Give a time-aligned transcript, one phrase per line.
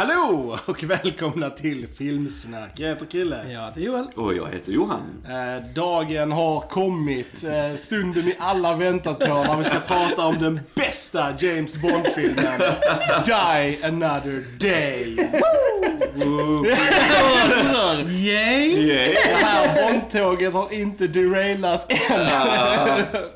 [0.00, 2.70] Hallå och välkomna till Filmsnack.
[2.74, 3.52] Jag heter Kille.
[3.52, 4.06] Jag heter Joel.
[4.16, 5.24] Och jag heter Johan.
[5.28, 7.44] Eh, dagen har kommit.
[7.44, 12.60] Eh, stunden vi alla väntat på när vi ska prata om den bästa James Bond-filmen.
[13.26, 15.16] Die another day.
[18.08, 18.88] Yay!
[18.88, 19.14] Yay.
[19.14, 22.26] Det här Bondtåget har inte derailat än.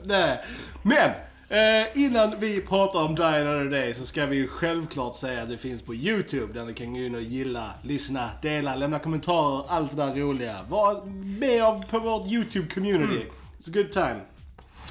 [0.05, 0.41] Nej.
[0.83, 1.11] Men
[1.55, 5.49] eh, innan vi pratar om Die Another Day så ska vi ju självklart säga att
[5.49, 9.65] det finns på YouTube där ni kan gå in och gilla, lyssna, dela, lämna kommentarer,
[9.69, 10.57] allt det där roliga.
[10.69, 11.05] Var
[11.39, 13.23] med på vårt YouTube-community.
[13.59, 14.21] It's a good time.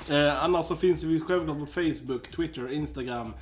[0.10, 3.34] Eh, annars så finns vi självklart på Facebook, Twitter, Instagram,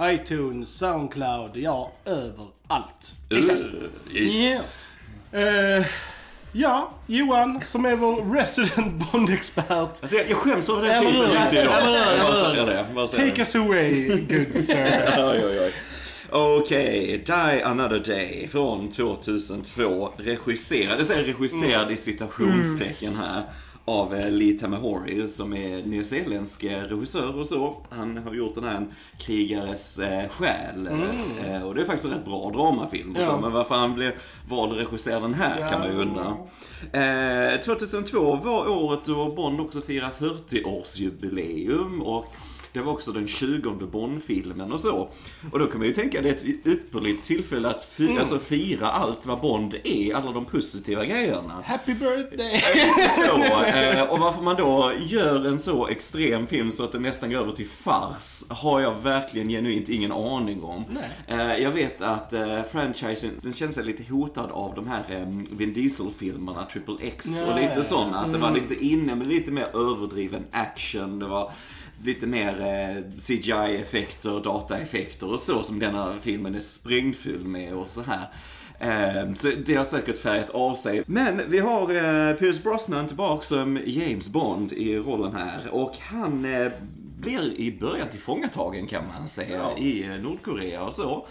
[0.00, 3.14] iTunes, Soundcloud, ja, överallt.
[3.30, 3.72] Jesus.
[4.10, 4.86] Jesus.
[5.32, 5.86] Eh,
[6.52, 9.68] ja, Johan som är vår resident Bond-expert.
[10.00, 11.78] Alltså jag, jag skäms över den titeln lite idag.
[11.78, 12.16] Eller
[12.94, 13.06] hur?
[13.06, 14.74] Take us away, good sir.
[14.74, 15.24] det.
[15.24, 15.72] Oj, oj, oj.
[16.34, 20.12] Okej, Die Another Day från 2002.
[20.18, 23.42] Regisserad, det säger regisserad i citationstecken här.
[23.84, 27.76] Av eh, Lee Tamahori som är nyzeeländsk eh, regissör och så.
[27.90, 30.86] Han har gjort den här En krigares eh, själ.
[31.46, 33.16] Eh, och det är faktiskt en rätt bra dramafilm.
[33.16, 33.38] Och så, Ja.
[33.40, 34.12] men varför han blev
[34.48, 35.68] vald att regissera den här Ja.
[35.70, 36.36] kan man ju undra.
[37.54, 42.00] Eh, 2002 var året då Bond också firade 40-årsjubileum.
[42.02, 42.32] Och
[42.72, 45.08] det var också den 20 Bond-filmen och så.
[45.52, 48.18] Och då kan man ju tänka att det är ett ypperligt tillfälle att fi- Mm.
[48.18, 51.62] alltså, fira allt vad Bond är, alla de positiva grejerna.
[51.64, 52.62] Happy birthday!
[53.16, 53.22] Så,
[53.64, 57.38] eh, och varför man då gör en så extrem film så att den nästan går
[57.38, 60.84] över till fars har jag verkligen genuint ingen aning om.
[60.90, 61.10] Nej.
[61.56, 65.02] Eh, jag vet att eh, franchisen, den känns lite hotad av de här
[65.56, 68.18] Vin Diesel-filmerna, Triple X och lite ja, sådana.
[68.20, 68.62] Att det var Mm.
[68.62, 71.18] lite inne med lite mer överdriven action.
[71.18, 71.50] Det var
[72.04, 78.02] lite mer eh, CGI-effekter, dataeffekter och så som denna filmen är sprängfylld med och så
[78.02, 78.28] här.
[78.80, 81.02] Eh, Så det har säkert färgat av sig.
[81.06, 85.68] Men vi har eh, Pierce Brosnan tillbaka som James Bond i rollen här.
[85.70, 86.72] Och han eh,
[87.20, 89.78] blir i början tillfångatagen kan man säga Ja.
[89.78, 91.26] i eh, Nordkorea och så.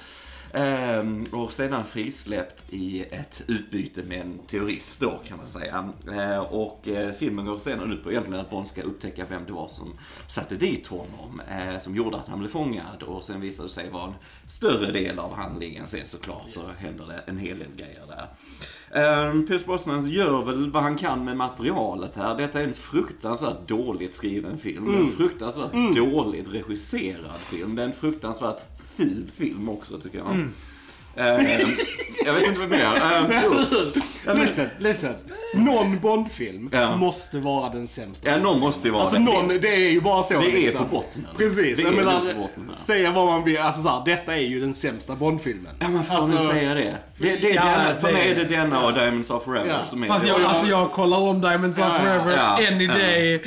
[0.54, 5.90] Ehm, och sedan frisläppt i ett utbyte med en terrorist då kan man säga.
[6.12, 9.54] Eh, och eh, filmen går sedan ut på egentligen att Bond ska upptäcka vem det
[9.54, 9.94] var som
[10.28, 11.42] satte dit honom.
[11.52, 13.04] Eh, som gjorde att han blev fångad.
[13.04, 14.14] Och sen visade det sig vara en
[14.48, 16.46] större del av handlingen sen såklart.
[16.52, 18.28] Så händer det en hel del grejer där.
[18.94, 22.38] Um, Pierce Brosnan gör väl vad han kan med materialet här.
[22.38, 24.96] Detta är en fruktansvärt dåligt skriven film.
[24.96, 27.76] En fruktansvärt dåligt regisserad film.
[27.76, 28.71] Det är en fruktansvärt
[29.02, 30.32] ful film också tycker jag.
[31.18, 31.46] Ehm,
[32.26, 32.88] jag vet inte vad mer.
[33.44, 33.54] Jo.
[34.26, 35.14] Men- Listen, listen.
[35.54, 36.96] Någon Bond-film Ja.
[36.96, 38.30] måste vara den sämsta.
[38.30, 39.24] ja, någon måste ju vara Alltså det.
[39.24, 40.86] någon, det är ju bara så Det är liksom.
[40.86, 41.28] på botten.
[41.38, 42.76] Precis, Det jag menar, på botten, ja.
[42.86, 43.58] säga vad man vill.
[43.58, 45.76] Alltså såhär, detta är ju den sämsta Bond-filmen.
[45.80, 46.96] Ja, man får Alltså, väl säga det.
[47.18, 48.44] det, det är Ja, denna, säg för mig är det.
[48.44, 49.86] denna och Diamonds of Forever Ja.
[49.86, 50.30] som är Fast det.
[50.30, 50.50] jag, Ja, ja.
[50.50, 52.68] alltså jag kollar om Diamonds Ja, of ja, Forever ja.
[52.72, 52.94] any Ja.
[52.94, 53.44] day.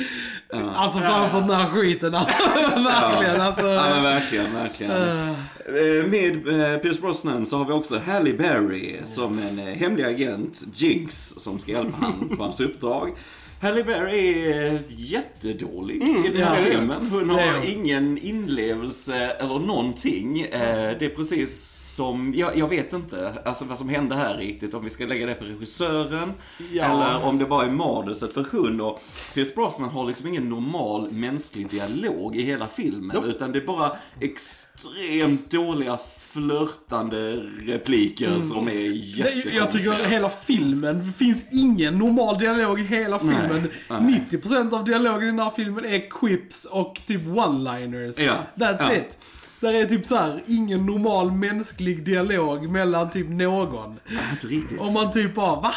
[0.53, 2.15] Alltså framför den här skiten.
[2.15, 2.43] Alltså,
[2.75, 3.41] verkligen.
[3.41, 4.91] Alltså, Ja, men verkligen, verkligen.
[4.91, 10.03] Eh, Med eh, Pierce Brosnan så har vi också Halle Berry som en eh, hemlig
[10.03, 13.15] agent, Jinx, som ska hjälpa honom på hans uppdrag.
[13.61, 15.95] Halle Berry är jättedålig
[16.25, 17.07] i den här filmen.
[17.11, 17.63] Hon har hon.
[17.67, 20.41] ingen inlevelse eller någonting.
[20.41, 24.73] Eh, Det är precis som, jag, jag vet inte alltså vad som hände här riktigt.
[24.73, 26.33] Om vi ska lägga det på regissören
[26.71, 26.83] Ja.
[26.83, 28.81] eller om det bara är manuset för hon.
[28.81, 28.99] Och
[29.33, 33.15] Pierce Brosnan har liksom ingen normal mänsklig dialog i hela filmen.
[33.15, 33.27] Nope.
[33.27, 33.91] Utan det är bara
[34.21, 35.99] extremt dåliga
[36.35, 39.55] flörtande repliker som är jättekonstiga.
[39.55, 43.69] jag tycker hela filmen, det finns ingen normal dialog i hela filmen.
[43.89, 44.25] nej.
[44.29, 48.21] 90% av dialogen i den här filmen är quips och typ one-liners.
[48.21, 48.93] Ja, That's ja.
[48.93, 49.19] it.
[49.59, 53.99] Där är typ så här, ingen normal mänsklig dialog mellan typ någon.
[54.31, 54.79] Inte riktigt.
[54.81, 55.71] Om man typ bara, va?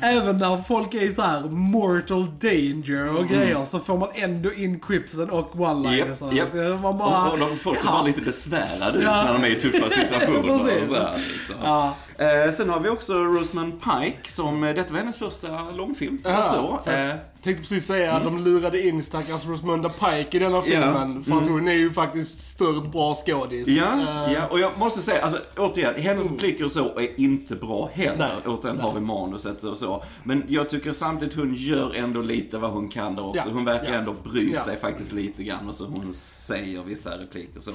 [0.00, 4.80] Även när folk är så här mortal danger och grejer så får man ändå in
[4.80, 6.34] quipsen och one-liners.
[6.36, 6.50] Japp.
[6.52, 7.92] Så Man bara, och, och de folk ser ja.
[7.92, 9.24] bara lite besvärade ut Ja.
[9.24, 10.82] när de är i tuffa situationer.
[10.82, 11.56] Och så här, liksom.
[11.62, 11.94] Ja.
[12.18, 16.18] Eh, sen har vi också Rosamund Pike som, eh, detta var hennes första långfilm.
[16.24, 20.62] Aha, så, eh, Tänkte precis säga att de lurade in stackars Rosmunda Pike i denna
[20.62, 21.24] filmen.
[21.24, 23.68] För att hon är ju faktiskt stört bra skådis.
[23.68, 23.78] Mm.
[24.00, 27.56] Ja, Eh, ja, och jag måste säga, alltså återigen, hennes repliker och så är inte
[27.56, 28.16] bra heller.
[28.18, 30.04] Nej, återigen har vi manuset och så.
[30.24, 33.42] Men jag tycker samtidigt hon gör ändå lite vad hon kan där också.
[33.48, 33.98] Ja, Hon verkar ja.
[33.98, 34.60] ändå bry Ja.
[34.60, 37.60] sig faktiskt lite grann och så hon säger vissa repliker.
[37.60, 37.72] Så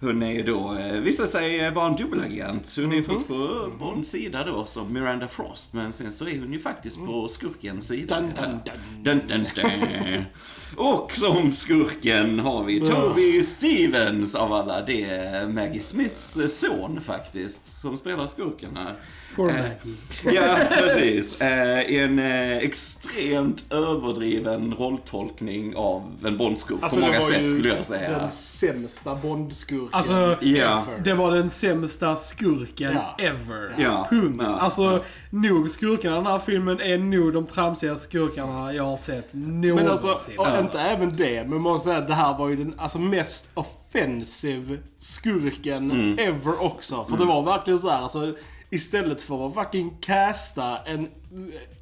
[0.00, 2.76] hon är ju då, eh, visar sig eh, vara en dubbelagent.
[2.76, 5.74] Hon är ju först på Bonds sida då som Miranda Frost.
[5.74, 8.20] Men sen så är hon ju faktiskt på skurkens sida.
[8.20, 8.60] Dun, dun.
[9.02, 10.24] Dun, dun, dun.
[10.76, 14.84] Och som skurken har vi Toby Stevens av alla.
[14.84, 18.94] Det är Maggie Smiths son faktiskt, som spelar skurken här.
[19.38, 20.40] Poor Eh, Maggie.
[20.40, 21.40] Ja, precis.
[21.40, 27.84] Eh, en eh, extremt överdriven rolltolkning av en Bondskurk Alltså, på många sätt skulle jag
[27.84, 28.18] säga.
[28.18, 30.82] Den sämsta Bondskurken Alltså, Ja.
[30.82, 31.00] ever.
[31.04, 33.24] Det var den sämsta skurken Ja.
[33.24, 33.74] ever.
[33.78, 34.06] Ja.
[34.10, 34.42] Punkt.
[34.46, 34.58] Ja.
[34.58, 39.28] Alltså, nog skurkarna i den här filmen är nog de tramsigaste skurkarna jag har sett
[39.32, 39.74] någonsin.
[39.74, 40.62] Men alltså, och Alltså.
[40.62, 43.50] inte även det, men man måste säga att det här var ju den alltså, mest
[43.54, 46.18] offensive skurken Mm.
[46.18, 47.04] ever också.
[47.10, 48.34] För det var verkligen så här, alltså
[48.70, 51.08] istället för att fucking casta en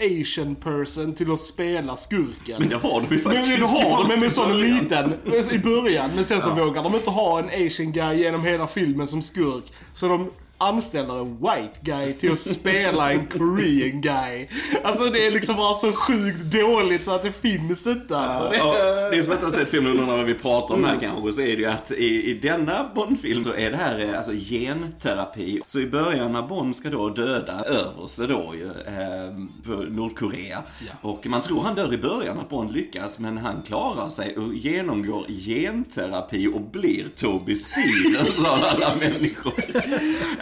[0.01, 2.57] asian person till att spela skurken.
[2.59, 5.13] Men det har de ju Men faktiskt du har gjort de i med sån liten
[5.53, 6.11] i början.
[6.15, 9.65] Men sen så vågar de inte ha en asian guy genom hela filmen som skurk.
[9.95, 14.49] Så de anställer en white guy till att spela en korean guy.
[14.83, 18.51] Alltså det är liksom bara så sjukt dåligt så att det finns inte alltså.
[18.51, 21.33] Det, Ja, ni som inte har sett filmen undrar vad vi pratar om här kanske,
[21.33, 24.33] så är det ju att i, i denna Bond-film så är det här eh, alltså
[24.33, 25.61] genterapi.
[25.67, 30.63] Så i början när Bond ska då döda överste då ju, eh, Nordkorea.
[31.01, 34.55] Och man tror han dör i början, att Bond lyckas, men han klarar sig och
[34.55, 39.53] genomgår genterapi och blir Toby Stevens av alla människor.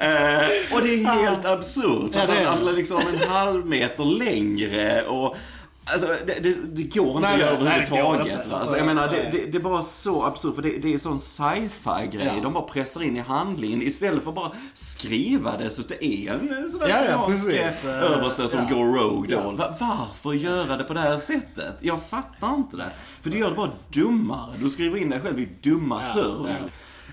[0.05, 2.11] Eh, och det är helt absurt.
[2.15, 5.37] Ja, Att han, är liksom en halv meter längre och
[5.87, 8.37] Alltså det, det, det går inte Nej, att göra överhuvudtaget.
[8.39, 10.99] Alltså, Alltså, jag menar, det, det, det är bara så absurt, för det, det är
[10.99, 12.33] sån sci-fi grej.
[12.37, 12.43] Ja.
[12.43, 16.05] De bara pressar in i handlingen istället för att bara skriva det så att det
[16.07, 18.75] är en eh, sån där Ja, ja, eh, överste som Ja.
[18.77, 19.43] går rogue då.
[19.43, 19.51] Ja.
[19.51, 21.77] Va- Varför göra det på det här sättet?
[21.81, 22.91] Jag fattar inte det.
[23.23, 24.51] För det gör det bara dummare.
[24.59, 26.57] Du skriver in dig själv i dumma Ja, hörn.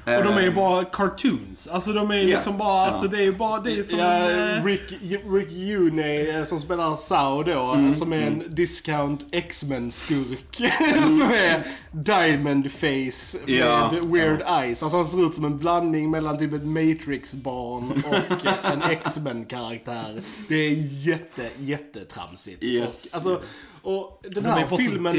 [0.06, 1.68] Och de är ju bara cartoons.
[1.68, 2.36] Alltså de är ju Ja.
[2.36, 4.00] liksom bara, alltså det är ju bara, det som...
[4.00, 4.82] Eh, Rick,
[5.32, 6.04] Rick June
[6.38, 10.56] eh, som spelar Sao då, Mm, som är en discount X-Men-skurk.
[11.04, 13.92] som är Diamond Face med Ja.
[14.02, 14.84] weird eyes.
[14.84, 20.22] Alltså han ser ut som en blandning mellan typ ett Matrix-barn och en X-Men-karaktär.
[20.50, 20.76] Det är
[21.08, 22.64] jätte, jättetramsigt.
[22.64, 23.06] Yes.
[23.12, 23.42] Och, alltså,
[23.84, 25.14] och den De här filmen,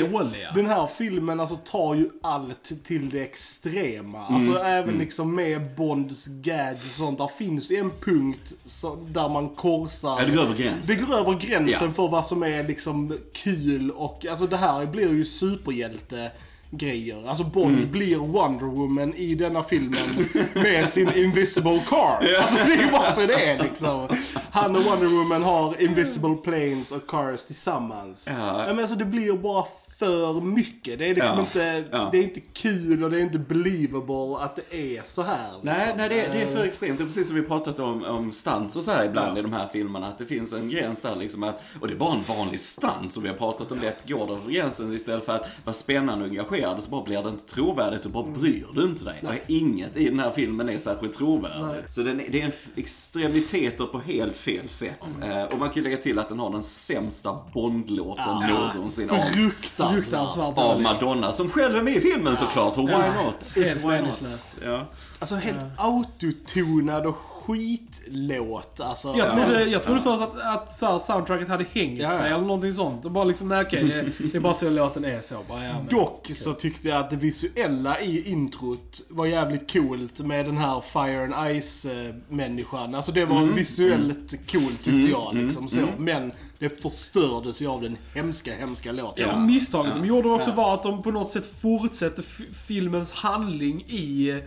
[0.55, 4.27] den här filmen alltså tar ju allt till det extrema.
[4.27, 4.67] Alltså Mm.
[4.67, 7.19] även liksom med Bonds gadgets och sånt.
[7.19, 10.21] Där finns en punkt så, där man korsar.
[10.21, 10.97] Ja, det går över gränsen.
[10.97, 11.93] Det går över gränsen Ja.
[11.95, 16.31] för vad som är liksom kul och alltså det här blir ju superhjälte
[16.77, 17.29] grejer.
[17.29, 17.91] Alltså Bond Mm.
[17.91, 22.29] blir Wonder Woman i denna filmen med sin invisible car.
[22.41, 24.09] Alltså det är ju bara så det är liksom.
[24.51, 28.29] Han och Wonder Woman har invisible planes och cars tillsammans.
[28.31, 28.65] Ja.
[28.67, 29.65] men alltså det blir bara
[30.07, 30.99] för mycket.
[30.99, 31.41] Det är liksom Ja.
[31.43, 32.09] inte, Ja.
[32.13, 35.43] det är inte kul och det är inte believable att det är så här.
[35.53, 35.61] Liksom.
[35.63, 36.99] Nej, nej det, det är Eh, för extremt.
[36.99, 39.39] Det är precis som vi pratat om, om stunts och så här ibland Ja.
[39.39, 40.07] i de här filmerna.
[40.09, 41.43] Att det finns en gräns där liksom.
[41.43, 43.79] Att, och det är bara en vanlig stunt som vi har pratat om.
[43.81, 47.23] Det går det över gränsen istället för att vara spännande och engagerad så bara blir
[47.23, 49.23] det inte trovärdigt och bara bryr du inte dig.
[49.27, 51.63] Och inget i den här filmen är särskilt trovärdigt.
[51.63, 51.83] Nej.
[51.91, 55.05] Så den, det är en extremiteter på helt fel sätt.
[55.23, 58.73] Eh, och man kan ju lägga till att den har den sämsta Bond-låten Ja.
[58.75, 59.92] någonsin Fruktansvärt.
[59.93, 60.81] Fruktansvärt av.
[60.81, 61.33] Madonna.
[61.33, 62.79] Som själv är med i filmen såklart.
[62.79, 63.57] Why not?
[63.57, 63.91] Helt Why not?
[63.91, 64.57] meningslös.
[64.65, 64.81] Ja.
[65.19, 67.17] Alltså helt autotonad och
[67.47, 68.81] skitlåt.
[68.81, 72.19] Alltså, Jag trodde, jag trodde först att, att så här, soundtracket hade hängt Ja, ja.
[72.19, 73.05] sig eller någonting sånt.
[73.05, 75.37] Och bara liksom, nej okej, det, det är bara så låten är så.
[75.49, 80.21] Bara, ja, men, Dock så tyckte jag att det visuella i introt var jävligt coolt
[80.21, 82.95] med den här Fire and Ice-människan.
[82.95, 83.55] Alltså det var Mm.
[83.55, 85.35] visuellt coolt tyckte jag.
[85.35, 85.79] Liksom så.
[85.99, 89.29] Men det förstördes ju av den hemska, hemska låten.
[89.29, 89.41] Ja.
[89.41, 90.55] Misstaget de gjorde också Ja.
[90.57, 94.41] var att de på något sätt fortsätter f- filmens handling i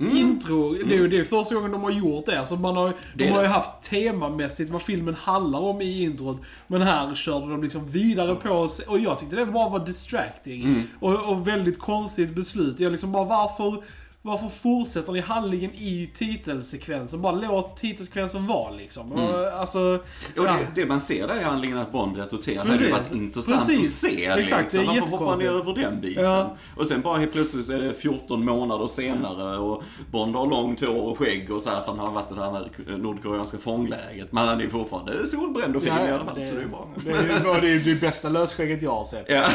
[0.00, 0.72] intro.
[0.72, 2.44] Det är ju det är första gången de har gjort det.
[2.46, 3.52] Så man har, Det de har ju det.
[3.52, 6.40] haft temamässigt vad filmen handlar om i introt.
[6.66, 8.86] Men här körde de liksom vidare på sig.
[8.86, 10.84] Och jag tyckte det bara var distracting.
[11.00, 12.80] Och, och väldigt konstigt beslut.
[12.80, 13.82] Jag liksom bara, varför...
[14.22, 17.22] Varför fortsätter ni handlingen i titelsekvensen?
[17.22, 19.12] Bara låt titelsekvensen vara liksom.
[19.12, 19.94] Och, alltså...
[20.36, 20.56] Och ja.
[20.74, 24.04] det, det man ser där i handlingen att Bond retorterar hade ju varit intressant Precis.
[24.04, 24.26] att se.
[24.26, 24.86] Exakt, det är liksom.
[24.86, 26.24] Varför hoppar ni över den biten?
[26.24, 26.56] Ja.
[26.76, 30.80] Och sen bara helt plötsligt så är det 14 månader senare och Bond har långt
[30.80, 34.32] hår och skägg och så här för han har varit i det här nordkoreanska fånglägret.
[34.32, 36.34] Men han är ju fortfarande solbränd och fin i alla fall.
[36.34, 36.88] det, så det är bra.
[37.04, 39.26] det, är, det är det bästa lösskägget jag har sett.
[39.28, 39.48] Ja.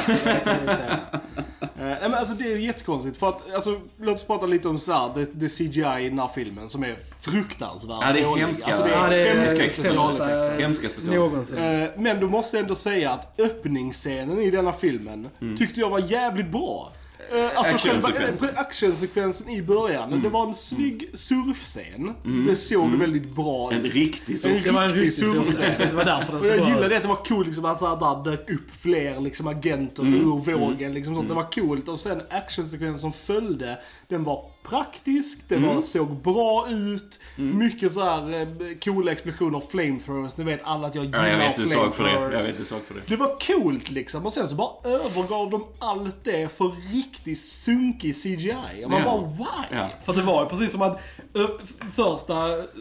[1.84, 1.92] Jag.
[1.92, 4.78] Eh, nej, men alltså det är jättekonstigt för att, alltså, låt oss prata lite om
[4.80, 8.24] så här, det, det CGI i den här filmen som är fruktansvärt Ja, det är
[8.24, 8.42] dålig.
[8.44, 10.60] hemska- Alltså, det är Ja, det är hemska specialeffekter.
[10.60, 11.16] Hemska special.
[11.16, 11.58] Någonsin.
[11.58, 15.58] Eh, Men du måste ändå säga att öppningsscenen i denna filmen Mm.
[15.58, 16.92] tyckte jag var jävligt bra.
[17.32, 18.42] Eh, Alltså Actionsekvens.
[18.42, 20.22] själva eh, actionsekvensen i början.
[20.22, 22.14] Det var en snygg surfscen.
[22.48, 23.94] Det såg väldigt bra En ut.
[23.94, 24.48] riktig så.
[24.48, 25.66] En Det var en riktig riktig surfscen.
[25.66, 25.88] surfscen.
[25.90, 27.80] Det var därför den Och så jag gillade det att det var coolt liksom, att
[27.80, 30.94] det där dök upp fler liksom, agenter ur vågen.
[30.94, 31.28] Liksom, sånt.
[31.28, 31.88] Det var coolt.
[31.88, 37.20] Och sen actionsekvensen som följde, den var praktisk, den var, såg bra ut.
[37.36, 38.48] Mycket så här eh,
[38.84, 40.38] coola explosioner, flamethrowers.
[40.38, 42.10] Ni vet alla att jag gillar Ja, jag vet sak för det.
[42.10, 42.48] flamethrowers.
[42.48, 43.02] Jag vet sak för det.
[43.08, 48.16] Det var coolt liksom och sen så bara övergav de allt det för riktigt sunkig
[48.16, 48.56] CGI.
[48.86, 49.06] Och man Ja.
[49.06, 49.78] bara why?
[49.78, 49.90] Ja.
[50.06, 51.00] För det var ju precis som att
[51.36, 52.34] ö, f- första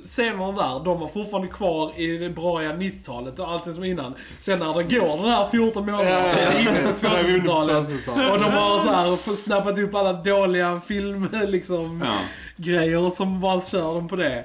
[0.05, 4.15] scenerna där, de var fortfarande kvar i det bra 90-talet och allting som innan.
[4.39, 7.17] Sen när det går den här 14 månaderna så är det inne på Ja, ja,
[7.19, 7.23] ja.
[7.23, 7.87] 2000-talet.
[7.89, 8.33] 2000-talet.
[8.33, 12.19] Och de har så här snappat upp alla dåliga film, liksom, Ja.
[12.57, 14.45] grejer som bara kör dem på det.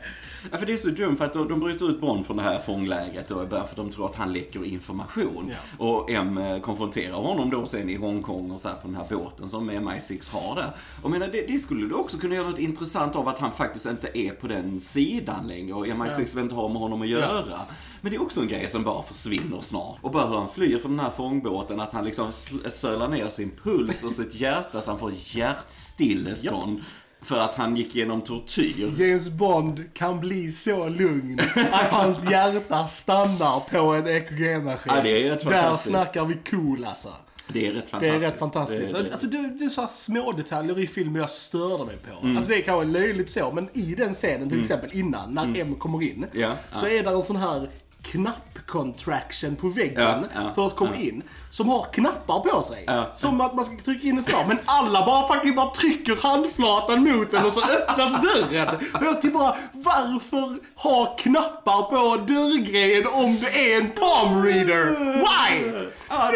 [0.51, 2.43] Ja, för det är så dumt för att de, de bryter ut Bond från det
[2.43, 5.51] här fånglägret då i början för de tror att han läcker information.
[5.77, 9.05] Och M eh, konfronterar honom då sen i Hongkong och så här på den här
[9.09, 10.71] båten som MI6 har där.
[11.03, 13.85] Och menar, det, det skulle du också kunna göra något intressant av att han faktiskt
[13.85, 17.59] inte är på den sidan längre och MI6 vill inte ha med honom att göra.
[18.01, 19.97] Men det är också en grej som bara försvinner snart.
[20.01, 22.31] Och bara hur han flyr från den här fångbåten, att han liksom
[22.69, 26.83] sölar ner sin puls och sitt hjärta så han får hjärtstillestånd.
[27.27, 28.93] För att han gick igenom tortyr.
[28.97, 31.39] James Bond kan bli så lugn
[31.71, 34.93] att hans hjärta stannar på en EKG-maskin.
[34.95, 37.09] Ja, det är rätt Där snackar vi cool alltså.
[37.47, 38.23] Det är rätt Det fantastiskt.
[38.23, 38.93] är rätt fantastiskt.
[38.93, 42.25] Det- det- Alltså, det, det är så små detaljer i filmen jag störde mig på.
[42.25, 42.37] Mm.
[42.37, 45.75] Alltså det är kanske löjligt så, men i den scenen till exempel innan, när M
[45.75, 46.91] kommer in, Ja, så ja.
[46.91, 47.69] är det en sån här
[48.01, 51.23] knapp-contraction på väggen Ja, ja, för att komma in.
[51.49, 52.83] Som har knappar på sig.
[52.87, 53.11] Ja.
[53.15, 54.47] Som att man ska trycka in en slav.
[54.47, 58.67] Men alla bara fucking bara trycker handflatan mot den och så öppnas dörren.
[58.93, 64.85] Och jag typ bara, varför ha knappar på dörrgrejen om det är en palm reader?
[65.13, 65.71] Why?
[66.09, 66.31] Ja,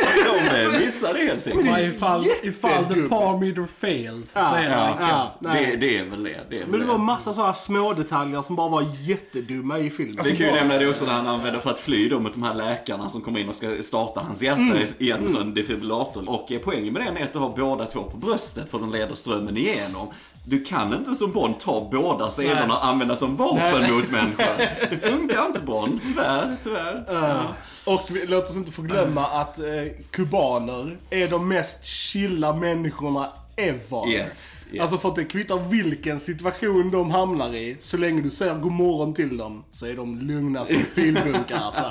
[0.74, 1.80] de, missade det helt enkelt.
[1.80, 3.10] Ifall, ifall the Jättedumt.
[3.10, 5.54] palm reader fails, Ja, det Ja, ja.
[5.54, 6.40] det, det är väl det.
[6.50, 9.90] det, är väl Men det var massa sådana små detaljer som bara var jättedumma i
[9.90, 10.16] filmen.
[10.24, 12.44] Det kan ju nämna det också när han använder för att fly då mot de
[12.44, 14.78] här läkarna som kommer in och ska starta hans hjärta Mm.
[15.02, 16.30] Igen med en defibrillator.
[16.30, 18.92] Och eh, poängen med den är att du har båda två på bröstet för de
[18.92, 20.08] leder strömmen igenom.
[20.46, 23.92] Du kan inte som Bond ta båda sidorna och använda som vapen Nej.
[23.92, 24.58] mot människor.
[24.90, 27.06] Det funkar inte Bond, tyvärr, tyvärr.
[27.10, 27.42] Uh,
[27.86, 29.66] och vi, låt oss inte förglömma att eh,
[30.12, 33.30] kubaner är de mest chilla människorna
[33.70, 34.10] ever.
[34.10, 34.82] Yes, yes.
[34.82, 37.78] Alltså för att det kvittar vilken situation de hamnar i.
[37.82, 41.58] Så länge du säger god morgon till dem så är de lugna som filbunkar.
[41.58, 41.84] Alltså.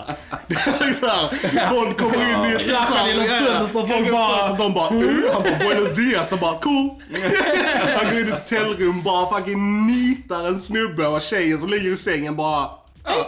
[0.46, 4.94] Det är såhär, Bond kommer in i ett fönster, folk genom bara- fönster, De bara,
[4.94, 6.28] uh, han bara buenos dias.
[6.30, 6.90] De bara, cool.
[7.98, 11.92] Han går in i ett hotellrum, bara fucking nitar en snubbe och tjejen som ligger
[11.92, 12.70] i sängen bara,
[13.04, 13.26] ja.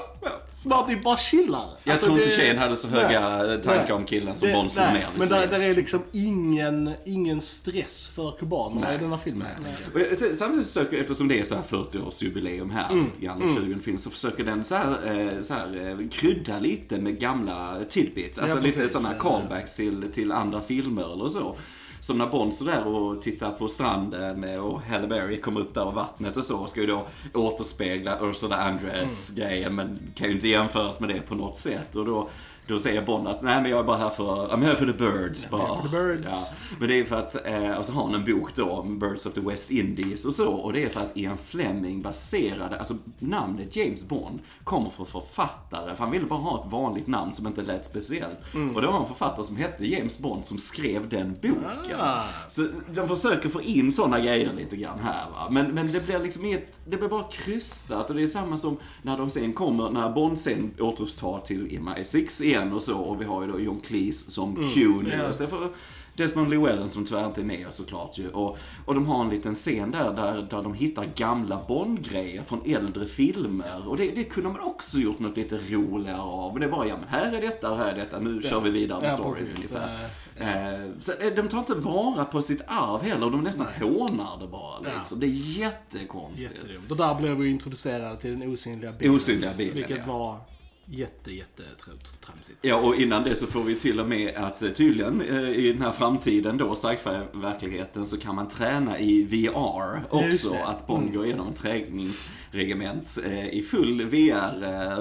[0.62, 1.68] Bara typ bara chillar.
[1.84, 3.62] Jag Alltså, tror inte det- tjejen hade så höga Nej.
[3.62, 3.92] tankar Nej.
[3.92, 5.06] om killen som Det- Bond slog nej, ner.
[5.18, 9.48] Men där, där är liksom ingen, ingen stress för kubanerna i denna filmen.
[9.94, 10.16] Nej.
[10.34, 13.04] Samtidigt försöker, eftersom det är så här 40-årsjubileum här, Mm.
[13.04, 14.88] lite grann, och 20 film, så försöker den så här,
[15.36, 18.38] eh, så här, eh, krydda lite med gamla tidbits.
[18.38, 21.56] Alltså Ja, lite sådana callbacks till, till andra filmer eller så.
[22.02, 25.94] Som när Bond sådär och tittar på stranden och Halle Berry kommer upp där och
[25.94, 31.00] vattnet och så ska ju då återspegla Ursula Andress grejen men kan ju inte jämföras
[31.00, 31.96] med det på något sätt.
[31.96, 32.28] Och då,
[32.66, 34.92] då säger Bond att nej men jag är bara här för, I'm here for the
[34.92, 35.82] birds bara.
[35.82, 36.32] for the birds.
[36.32, 36.56] Ja.
[36.78, 39.26] Men det är för att, eh, och så har han en bok då, om Birds
[39.26, 40.52] of the West Indies och så.
[40.52, 45.94] Och det är för att Ian Fleming baserade, alltså namnet James Bond kommer från författare.
[45.96, 48.38] För han ville bara ha ett vanligt namn som inte lät speciellt.
[48.74, 52.00] Och det var en författare som hette James Bond som skrev den boken.
[52.00, 52.24] Ah.
[52.48, 55.48] Så de försöker få in sådana grejer lite grann här va.
[55.50, 58.10] Men, men det blir liksom inget, det blir bara krystat.
[58.10, 62.42] Och det är samma som när de sen kommer, när Bond sen återupptar till MI6
[62.52, 62.98] igen och så.
[62.98, 65.20] Och vi har ju då John Cleese som Q nu.
[65.22, 65.30] Ja.
[65.30, 65.68] Istället för
[66.16, 68.28] Desmond Llewellyn som tyvärr inte är med såklart ju.
[68.28, 72.60] Och, och de har en liten scen där, där, där de hittar gamla Bond-grejer från
[72.66, 73.88] äldre filmer.
[73.88, 76.52] Och det, det kunde man också gjort något lite roligare av.
[76.52, 79.00] Men det bara, ja men här är detta här är detta, nu kör vi vidare
[79.00, 80.08] med Ja, storyn ungefär.
[80.36, 84.46] Eh, så eh, de tar inte vara på sitt arv heller, de nästan hånar det
[84.46, 85.20] bara liksom.
[85.20, 86.54] Det är jättekonstigt.
[86.54, 86.90] Jättedumt.
[86.90, 89.14] Och där blev vi introducerade till den osynliga bilen.
[89.14, 90.12] Osynliga bilen, Vilket ja.
[90.12, 90.38] var
[90.86, 92.58] jätte, jätte tr- tramsigt.
[92.62, 95.72] Ja, och innan det så får vi till och med att eh, tydligen eh, i
[95.72, 100.54] den här framtiden då, sci-fi-verkligheten, så kan man träna i VR också.
[100.54, 104.02] Att Bond går igenom en träningsregement eh, i full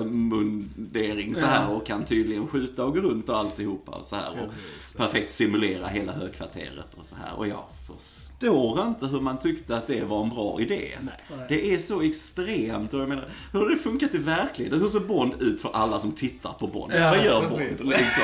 [0.02, 4.32] VR-mundering så här och kan tydligen skjuta och gå runt och alltihopa och så här.
[4.32, 4.50] Och
[4.98, 7.34] perfekt simulera hela högkvarteret och så här.
[7.38, 7.64] Och jag
[8.00, 10.98] förstår inte hur man tyckte att det var en bra idé.
[11.50, 14.82] Det är så extremt och jag menar, hur har det funkat i verkligheten?
[14.82, 16.94] Hur ser Bond ut för alla som tittar på Bond.
[16.96, 17.78] Ja, Vad gör precis.
[17.78, 17.90] Bond?
[17.90, 18.24] Liksom.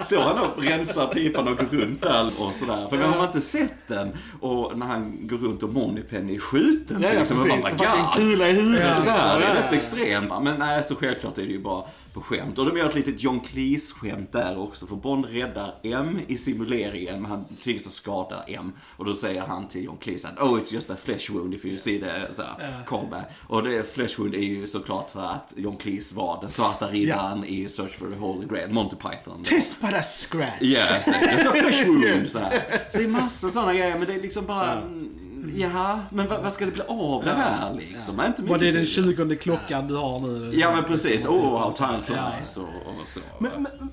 [0.00, 2.86] Står han och rensar pipan och går runt där och sådär.
[2.88, 7.02] För har man inte sett den och när han går runt och Moneypenny är skjuten
[7.02, 7.46] Ja, till ja, exempel.
[7.50, 7.62] precis.
[7.64, 8.92] Man bara, "God." kula i huvudet.
[8.96, 9.00] Ja.
[9.00, 9.76] Så här, det är Ja, rätt ja.
[9.76, 10.32] extremt.
[10.42, 12.58] Men nej, så självklart är det ju bara på skämt.
[12.58, 14.86] Och de gör ett litet John Cleese-skämt där också.
[14.86, 18.72] För Bond räddar M i simuleringen, men han tvingas att skada M.
[18.96, 21.64] Och då säger han till John Cleese att oh it's just a flesh wound if
[21.64, 23.30] you see the så här, callback.
[23.46, 27.44] Och det flesh wound är ju såklart för att John Cleese var den svarta riddaren
[27.44, 29.42] i Search for the Holy Grail, Monty Python.
[29.42, 30.60] Tis but a scratch.
[30.60, 32.30] Ja, yes, just a flesh wound.
[32.30, 32.62] Så, här.
[32.88, 34.72] så det är massa sådana grejer, men det är liksom bara...
[34.72, 38.14] mm, Ja, men vad, vad ska det bli av det här liksom?
[38.18, 38.26] Ja.
[38.26, 38.86] Inte Var det den.
[38.86, 40.50] 20 klockan du har nu?
[40.54, 43.20] Ja men precis, oh how time flies och, och så.
[43.38, 43.90] Men, men,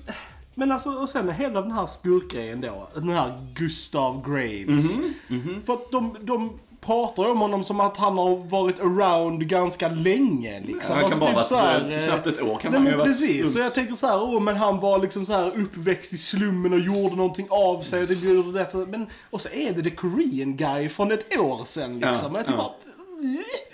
[0.54, 2.88] men alltså, och sen hela den här skurkgrejen då.
[2.94, 4.98] Den här Gustav Graves.
[5.28, 9.88] Mhm, För att de, de pratar om honom som att han har varit around ganska
[9.88, 10.60] länge.
[10.60, 10.96] Liksom.
[10.96, 13.42] Han kan bara typ varit eh, knappt ett år kan Nej han ju varit precis,
[13.42, 13.52] runt.
[13.52, 16.72] så jag tänker så här, åh men han var liksom så här uppväxt i slummen
[16.72, 18.86] och gjorde någonting av sig och det gjorde det.
[18.86, 22.32] Men, och så är det the Korean guy från ett år sedan liksom.
[22.32, 22.74] Ja, jag typ ja.
[22.84, 22.87] bara,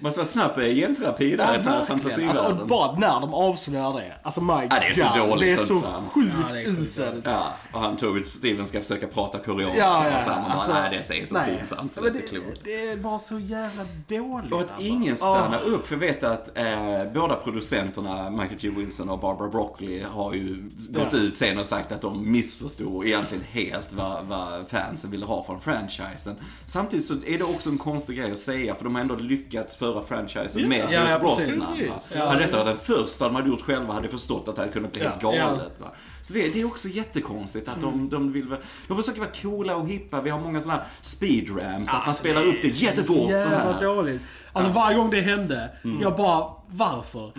[0.01, 1.87] Måste vara snabb eh, genterapi Ja, där i verkligen.
[1.87, 2.29] fantasivärlden.
[2.47, 4.15] Alltså, och bara när de avslöjar det.
[4.23, 6.09] Alltså my Ja, det är så God, dåligt, Det är så så sant.
[6.15, 7.25] sjukt Ja, det uselt.
[7.25, 10.45] Ja, och han Tobit Steven ska försöka prata koreanska Ja, ja, och så här, man
[10.49, 11.57] bara, alltså, nej detta är så nej.
[11.59, 12.61] pinsamt så Ja, det är klokt.
[12.65, 14.87] det, det är bara så jävla dåligt Och att alltså.
[14.89, 15.73] ingen stannar Åh.
[15.73, 18.71] upp, för jag vet att eh, båda producenterna, Michael G.
[18.71, 21.19] Wilson och Barbara Broccoli, har ju gått Ja.
[21.19, 25.61] ut sen och sagt att de missförstod egentligen helt vad, vad fansen ville ha från
[25.61, 26.37] franchisen.
[26.67, 29.34] Samtidigt så är det också en konstig grej att säga, för de har ändå lyckats
[29.79, 31.19] föra franchisen med Ja, Pierce ja.
[31.19, 31.77] Brosnan.
[31.77, 32.13] Precis.
[32.17, 32.27] Ja.
[32.29, 34.93] Hade detta varit den första de hade gjort själva hade förstått att det hade kunnat
[34.93, 35.31] bli helt Ja.
[35.33, 35.81] galet.
[35.81, 35.87] Va?
[36.23, 38.55] Så det, det är också jättekonstigt att de, de vill
[38.89, 40.21] De försöker vara coola och hippa.
[40.21, 43.83] Vi har många sådana här speedrams, att man Alltså, spelar upp det jättefort så här.
[43.83, 44.23] dåligt.
[44.53, 46.03] Alltså varje gång det hände, Mm.
[46.03, 47.33] jag bara, varför?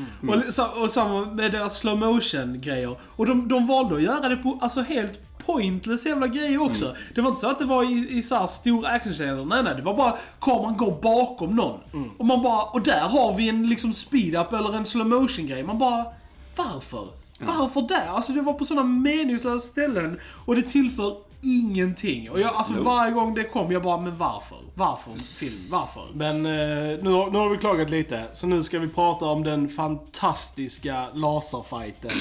[0.48, 2.96] Och, sa- och samma med deras slow motion grejer.
[3.04, 6.86] Och de, de valde att göra det på, alltså helt pointless jävla grejer också.
[6.86, 6.98] Mm.
[7.16, 9.46] Det var inte så att det var i, i så här stora actionscener.
[9.46, 9.74] Nej, nej.
[9.76, 11.80] Det var bara kameran går bakom någon.
[11.94, 12.10] Mm.
[12.18, 15.64] Och man bara, och där har vi en liksom speed-up eller en slow motion grej.
[15.64, 16.06] Man bara,
[16.56, 17.08] varför?
[17.40, 18.08] Varför där?
[18.08, 20.20] Alltså det var på sådana meningslösa ställen.
[20.46, 22.30] Och det tillför ingenting.
[22.32, 24.58] Och jag, alltså varje gång det kom, jag bara, men varför?
[24.76, 25.66] Varför film?
[25.70, 26.04] Varför?
[26.14, 26.52] Men eh,
[27.04, 31.06] nu, har, nu har vi klagat lite, så nu ska vi prata om den fantastiska
[31.14, 32.12] laserfighten.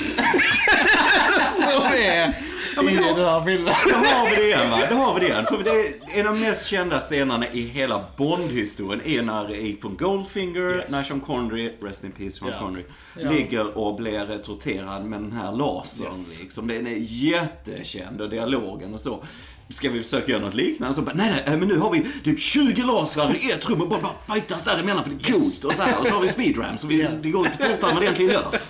[2.75, 3.75] Som är i den här filmen.
[3.89, 5.45] Då har vi det igen va, då har vi det igen.
[5.45, 9.97] För det är en av de mest kända scenerna i hela Bond-historien är när Ethan
[9.97, 10.85] Goldfinger, Yes.
[10.89, 12.59] när Sean Connery, rest in peace Sean Ja.
[12.59, 12.85] Connery,
[13.23, 13.31] Ja.
[13.31, 16.41] ligger och blir torterad med den här lasern Yes.
[16.41, 16.67] liksom.
[16.67, 19.14] Den är jättekänd och dialogen och så.
[19.69, 20.95] Ska vi försöka göra något liknande?
[20.95, 23.89] Så bara, nej, nej, men nu har vi typ 20 lasrar i ett rum och
[23.89, 25.65] bara, bara fightas däremellan för det är coolt.
[25.65, 27.95] Och så, här, och så har vi speedrams så vi, det går lite fortare än
[27.95, 28.61] vad det egentligen gör.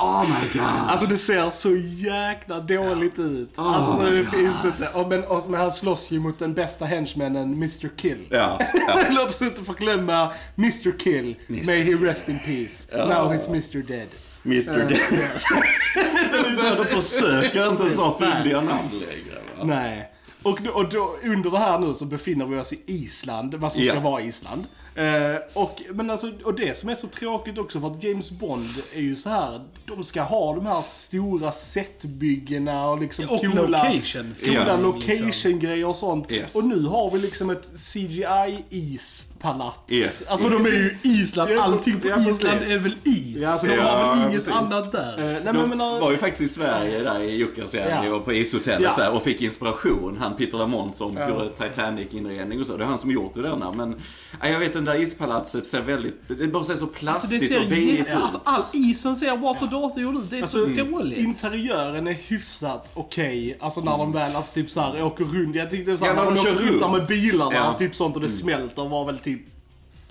[0.00, 0.62] Oh my god.
[0.88, 3.58] Alltså det ser så jäkla dåligt ut.
[3.58, 4.88] Oh alltså det finns inte.
[4.88, 8.26] Och, men, och, men han slåss ju mot den bästa henchmannen, Mr Kill.
[8.30, 9.00] Ja, ja.
[9.10, 11.36] Låt oss inte förglömma Mr Kill.
[11.48, 11.66] Mr.
[11.66, 12.96] May he rest in peace.
[12.96, 14.08] Now he's Mr Dead.
[14.42, 14.80] Mr.
[14.80, 15.40] Eh, Dead.
[16.58, 19.38] Så, de försöker inte så fyndiga namn längre.
[19.58, 19.64] Va?
[19.64, 20.10] Nej.
[20.42, 23.72] Och, då, och då, under det här nu så befinner vi oss i Island, vad
[23.72, 24.00] som ska Ja.
[24.00, 24.64] vara Island.
[24.94, 28.68] Eh, och, men alltså, och det som är så tråkigt också för att James Bond
[28.94, 29.60] är ju så här.
[29.86, 34.34] de ska ha de här stora setbyggena och liksom Och coola, location.
[34.44, 34.76] coola Ja.
[34.76, 36.30] location-grejer och sånt.
[36.30, 36.54] Yes.
[36.54, 37.64] Och nu har vi liksom ett
[39.42, 39.92] CGI-ispalats.
[39.92, 40.30] Yes.
[40.30, 42.28] Alltså Och de är ju Island, allting på ja.
[42.28, 43.42] Island är väl is?
[43.42, 44.52] Ja, så de ja, har väl inget precis.
[44.52, 45.18] annat där?
[45.18, 48.14] Eh, nej, men, De jag menar, var ju faktiskt i Sverige där i Jukkasjärvi Ja.
[48.14, 49.04] och på ishotellet Ja.
[49.04, 50.16] där och fick inspiration.
[50.20, 51.28] Han Peter Lamont som Ja.
[51.28, 52.76] gjorde Titanic-inredning och så.
[52.76, 53.72] Det är han som gjort det där.
[53.76, 53.94] Men
[54.40, 57.58] ja, jag vet den där ispalatset ser väldigt, det bara ser så Alltså plastigt ser
[57.58, 58.14] och jä- ut.
[58.22, 60.30] alltså, all isen ser bara så datorgjord ut.
[60.30, 61.18] Det är Alltså, så dåligt.
[61.18, 63.56] Interiören är hyfsat okej.
[63.60, 65.56] Alltså när de väl, alltså typ såhär åker runt.
[65.56, 68.16] Jag tyckte såhär Ja, när de de kör åker runt med bilarna och typ sånt
[68.16, 69.37] och det smälter var väl typ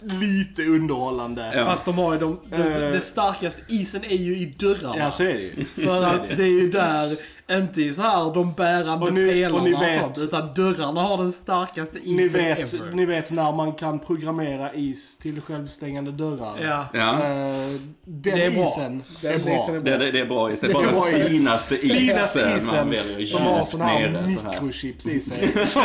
[0.02, 1.52] lite underhållande.
[1.56, 1.66] Ja.
[1.66, 2.56] Fast de har ju de, det,
[2.86, 2.92] Eh.
[2.92, 4.98] det starkaste isen är ju i dörrarna.
[4.98, 5.66] Ja, så är det ju.
[5.86, 7.18] För att det är ju där,
[7.52, 10.54] inte i så här de bärande Och ni- pelarna och och, ni vet- sånt, utan
[10.54, 12.92] dörrarna har den starkaste isen Ni vet, ever.
[12.92, 16.56] ni vet när man kan programmera is till självstängande dörrar.
[16.64, 16.86] Ja.
[16.94, 17.12] Ja.
[17.14, 18.64] Den Det är bra.
[18.64, 19.56] isen, det är Den bra.
[19.64, 20.60] isen är Det, det, det är bra is.
[20.60, 24.10] Det är Det bara den finaste isen, Finaste man väljer som har djupt såna här
[24.10, 24.50] nere så här.
[24.52, 25.66] mikrochips i sig.
[25.66, 25.84] Som,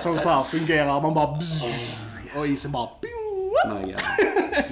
[0.00, 1.00] som så här fungerar.
[1.00, 1.64] Man bara bzz,
[2.36, 2.88] och isen bara...
[3.68, 3.96] Nej, ja.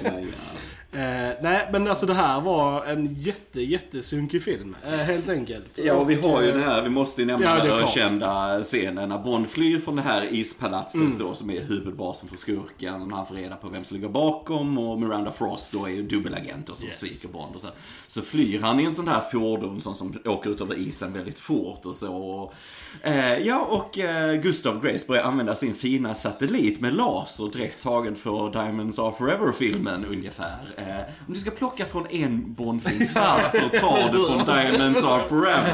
[0.03, 0.59] Nej, ja.
[0.91, 0.99] Eh,
[1.41, 4.75] nej, men alltså det här var en jätte, jättesunkig film.
[4.87, 5.79] Eh, helt enkelt.
[5.83, 7.83] Ja, och vi har ju eh, den här, vi måste ju nämna Ja, det den
[7.83, 11.17] ökända scenen när Bond flyr från det här ispalatset Mm.
[11.19, 13.07] då, som är huvudbasen för skurken.
[13.07, 16.01] När han får reda på vem som ligger bakom och Miranda Frost då är ju
[16.03, 16.97] dubbelagent och som Yes.
[16.99, 17.55] sviker Bond.
[17.55, 17.67] Och så,
[18.07, 21.39] så flyr han i en sån här fordon som, som åker ut över isen väldigt
[21.39, 22.15] fort och så.
[22.15, 22.53] Och,
[23.01, 28.15] eh, ja, och eh, Gustav Grace börjar använda sin fina satellit med laser direkt tagen
[28.15, 30.57] för Diamonds Are Forever-filmen ungefär.
[30.87, 35.73] Eh, om du ska plocka från en Bond-film, varför tar du från Diamonds Are Forever?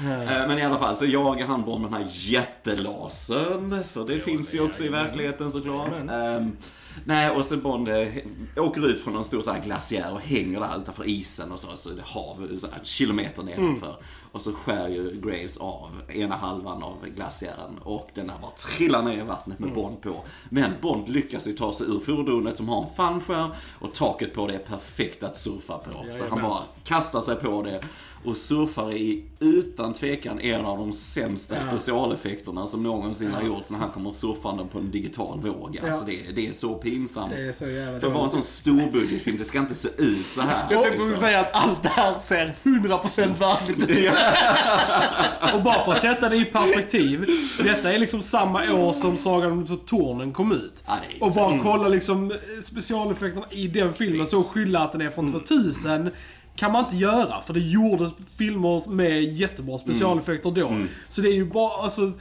[0.00, 3.84] Eh, Men i alla fall så jagar han Bond med den här jättelasern.
[3.84, 5.88] Så det finns ju också i verkligheten såklart.
[6.10, 6.56] Ehm,
[7.04, 8.08] nej, och så Bond eh,
[8.56, 11.76] åker ut från en stor så här glaciär och hänger där utanför isen och så,
[11.76, 13.96] så är det hav så här, kilometer nedanför.
[14.32, 19.02] Och så skär ju Graves av ena halvan av glaciären och den där bara trillar
[19.02, 20.24] ner i vattnet med Bond på.
[20.48, 24.46] Men Bond lyckas ju ta sig ur fordonet som har en fallskärm och taket på
[24.46, 26.04] det är perfekt att surfa på.
[26.12, 27.84] Så han bara kastar sig på det
[28.24, 33.78] och surfar i utan tvekan en av de sämsta specialeffekterna som någonsin har gjorts när
[33.78, 35.78] han kommer surfande på en digital våg.
[35.78, 37.32] Alltså det, det är så pinsamt.
[37.32, 40.26] Det är så jävla För att vara en sån storbudgetfilm, det ska inte se ut
[40.26, 40.66] så här.
[40.70, 41.20] Jag tänkte liksom.
[41.20, 44.12] säga att allt det här ser 100% verkligt ut.
[45.54, 47.26] Och bara för att sätta det i perspektiv.
[47.64, 50.84] Detta är liksom samma år som Sagan om Tornen kom ut.
[50.86, 51.62] Ja, Och bara mm.
[51.62, 56.10] kolla liksom specialeffekterna i den filmen så skylla att den är från 2000
[56.56, 57.40] kan man inte göra.
[57.40, 60.76] För det gjordes filmer med jättebra specialeffekter då.
[61.08, 62.12] Så det är ju bara, alltså...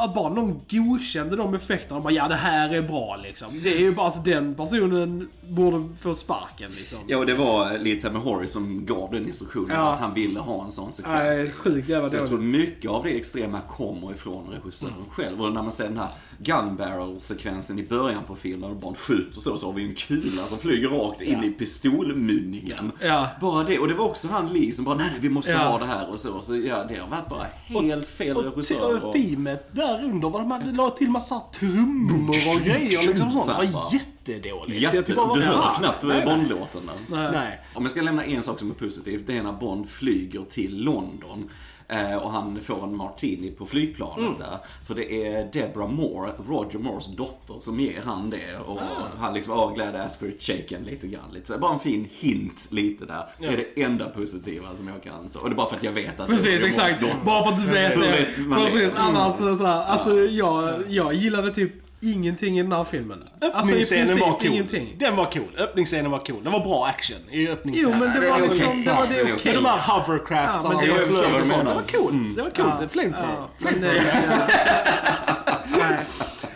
[0.00, 3.48] Att bara någon godkände de effekterna och bara ja det här är bra liksom.
[3.62, 6.98] Det är ju bara, alltså den personen borde få sparken liksom.
[7.06, 9.92] Ja, och det var Lee Tamahori som gav den instruktionen Ja.
[9.92, 11.38] att han ville ha en sån sekvens.
[11.38, 15.42] Nej, sjukt jävla Så jag tror mycket av det extrema kommer ifrån regissören själv.
[15.42, 19.40] Och när man ser den här gun barrel-sekvensen i början på filmen och Bond skjuter
[19.40, 22.92] så, så har vi en kula som flyger rakt in i pistolmunningen.
[23.02, 23.28] Ja.
[23.40, 23.78] Bara det.
[23.78, 26.10] Och det var också han Lee som bara, nej, nej vi måste ha det här
[26.10, 26.40] och så.
[26.42, 29.04] Så ja, det har varit bara helt fel Och regissör.
[29.04, 33.46] och teamet där under, hade la till massa trummor och grejer liksom sånt.
[33.46, 33.96] Det var Jätte-
[34.32, 34.80] jättedåligt.
[34.80, 36.02] Jätte, Jag bara, du hör knappt.
[36.02, 36.90] Bond-låten.
[37.10, 37.60] Nej.
[37.74, 40.84] Om jag ska lämna en sak som är positiv, det är när Bond flyger till
[40.84, 41.50] London.
[41.88, 44.38] Eh, Och han får en martini på flygplanet Mm.
[44.38, 44.58] där.
[44.86, 48.56] För det är Deborah Moore, Roger Moores dotter, som ger han det.
[48.66, 48.80] Och
[49.18, 51.30] han liksom, åh, glad ass for shaken lite grann.
[51.32, 51.46] Lite.
[51.52, 53.24] Så bara en fin hint lite där.
[53.38, 55.28] Det är det enda positiva som jag kan.
[55.28, 55.40] Så.
[55.40, 57.00] Och det är bara för att jag vet att Precis, exakt.
[57.24, 58.26] Bara för att du vet det.
[58.54, 63.24] Precis, annars så här, alltså jag, jag gillade typ ingenting i den här filmen.
[63.40, 64.46] Alltså Öppningsscenen princip var cool.
[64.46, 64.94] ingenting.
[64.98, 65.48] Den var cool.
[65.58, 66.44] Öppningsscenen var cool.
[66.44, 67.98] Det var bra action i öppningsscenen.
[68.00, 69.34] Jo, men det var liksom, det var Det okej.
[69.34, 69.54] okej.
[69.54, 71.68] De här hovercraftarna Ja, förstår flög och sånt.
[71.68, 72.36] Det var coolt.
[72.36, 72.68] Det var coolt.
[72.74, 72.80] Ja.
[72.80, 73.36] Det flamethrower.
[73.38, 73.80] Ja, men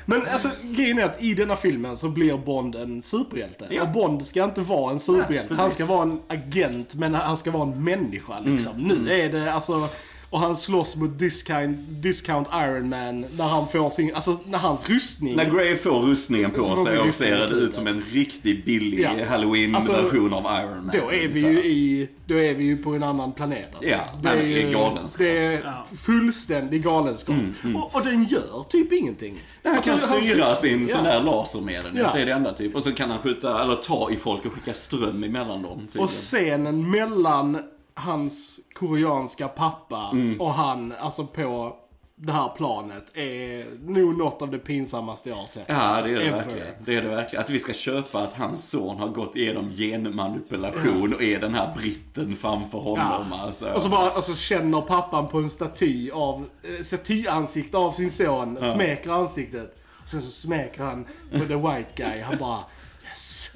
[0.07, 0.33] Flamethrower.
[0.33, 3.67] alltså grejen är att i denna filmen så blir Bond en superhjälte.
[3.71, 3.83] Ja.
[3.83, 5.55] Och Bond ska inte vara en superhjälte.
[5.55, 8.73] Nej, han ska vara en agent, men han ska vara en människa liksom.
[8.85, 8.97] Mm.
[8.97, 9.89] Nu är det alltså...
[10.33, 14.15] Och han slåss mot Discount, Discount Iron Man när han får sin...
[14.15, 15.37] Alltså när hans rustning...
[15.37, 18.65] När Grey får rustningen Så på får sig och ser det ut som en riktigt
[18.65, 19.25] billig Ja.
[19.29, 20.91] halloween-version av Iron Man.
[21.03, 22.09] Då är vi ju i...
[22.27, 23.91] Då är vi ju på en annan planet alltså.
[23.91, 25.19] Ja, det är, det är galenskap.
[25.19, 27.37] Det är fullständig galenskap.
[27.77, 29.39] Och, och den gör typ ingenting.
[29.65, 30.55] Han kan Alltså, hans styra rustning-
[30.87, 31.13] sin sån ja.
[31.13, 31.97] där laser med den.
[31.97, 32.13] Ja.
[32.15, 32.75] Det är det enda typ.
[32.75, 35.79] Och så kan han skjuta, eller ta i folk och skicka ström emellan dem.
[35.79, 36.05] Tydligen.
[36.05, 37.59] Och scenen mellan
[37.95, 40.41] hans koreanska pappa Mm.
[40.41, 41.77] och han, alltså på
[42.17, 45.65] det här planet, är nog något av det pinsammaste jag har sett.
[45.67, 46.37] Ja, alltså, det är det ever.
[46.37, 46.67] verkligen.
[46.85, 47.45] Det är det verkligen.
[47.45, 51.75] Att vi ska köpa att hans son har gått igenom genmanipulation och är den här
[51.77, 53.27] britten framför honom.
[53.31, 53.39] Ja.
[53.41, 53.73] Alltså.
[53.73, 58.11] Och så bara, och så känner pappan på en staty av, eh, statyansikte av sin
[58.11, 59.79] son, smeker ansiktet.
[60.03, 62.21] Och sen så smeker han på the white guy.
[62.23, 62.59] Han bara!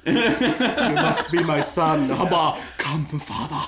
[0.07, 2.11] You must be my son.
[2.11, 3.63] Och han bara Come father.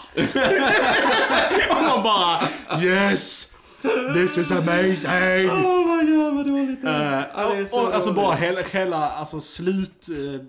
[1.70, 2.40] och man bara
[2.82, 3.52] Yes!
[4.14, 5.50] This is amazing!
[5.50, 7.24] Åh vad gör vad dåligt det Eh.
[7.36, 10.42] Ja, det är så och, och alltså bara hela, hela alltså slut eh,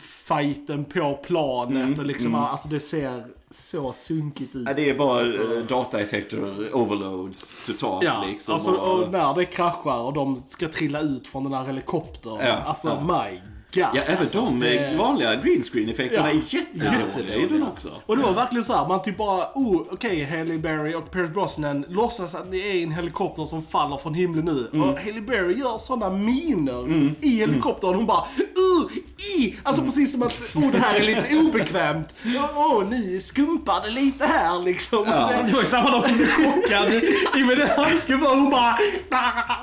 [0.00, 4.62] fighten på planet och liksom, alltså det ser så sunkigt ut.
[4.66, 8.54] Ja, det är bara Alltså- eh, dataeffekter, overloads totalt Ja, liksom.
[8.54, 12.38] alltså och, och när det kraschar och de ska trilla ut från den här helikoptern.
[12.40, 13.22] Ja, alltså ja.
[13.22, 13.40] my
[13.76, 13.84] god.
[13.94, 16.38] ja, även alltså, de det- vanliga green screen effekterna Ja.
[16.38, 17.88] är jättedåliga i den också.
[18.06, 21.30] Och det var verkligen så här, man typ bara, oh, okej, Hailey Berry och Pierce
[21.32, 24.70] Brosnan låtsas att det är en helikopter som faller från himlen nu.
[24.72, 24.88] Mm.
[24.88, 27.94] Och Hailey Berry gör sådana miner i helikoptern.
[27.94, 28.96] Hon bara, uh,
[29.38, 29.56] i!
[29.62, 32.14] Alltså precis som att, oh, det här är lite obekvämt.
[32.26, 35.04] Åh, oh, ni skumpade lite här liksom.
[35.06, 35.30] Ja.
[35.46, 36.92] Det- var ju samma dag hon blev chockad
[37.36, 38.78] i med den handsken för hon bara...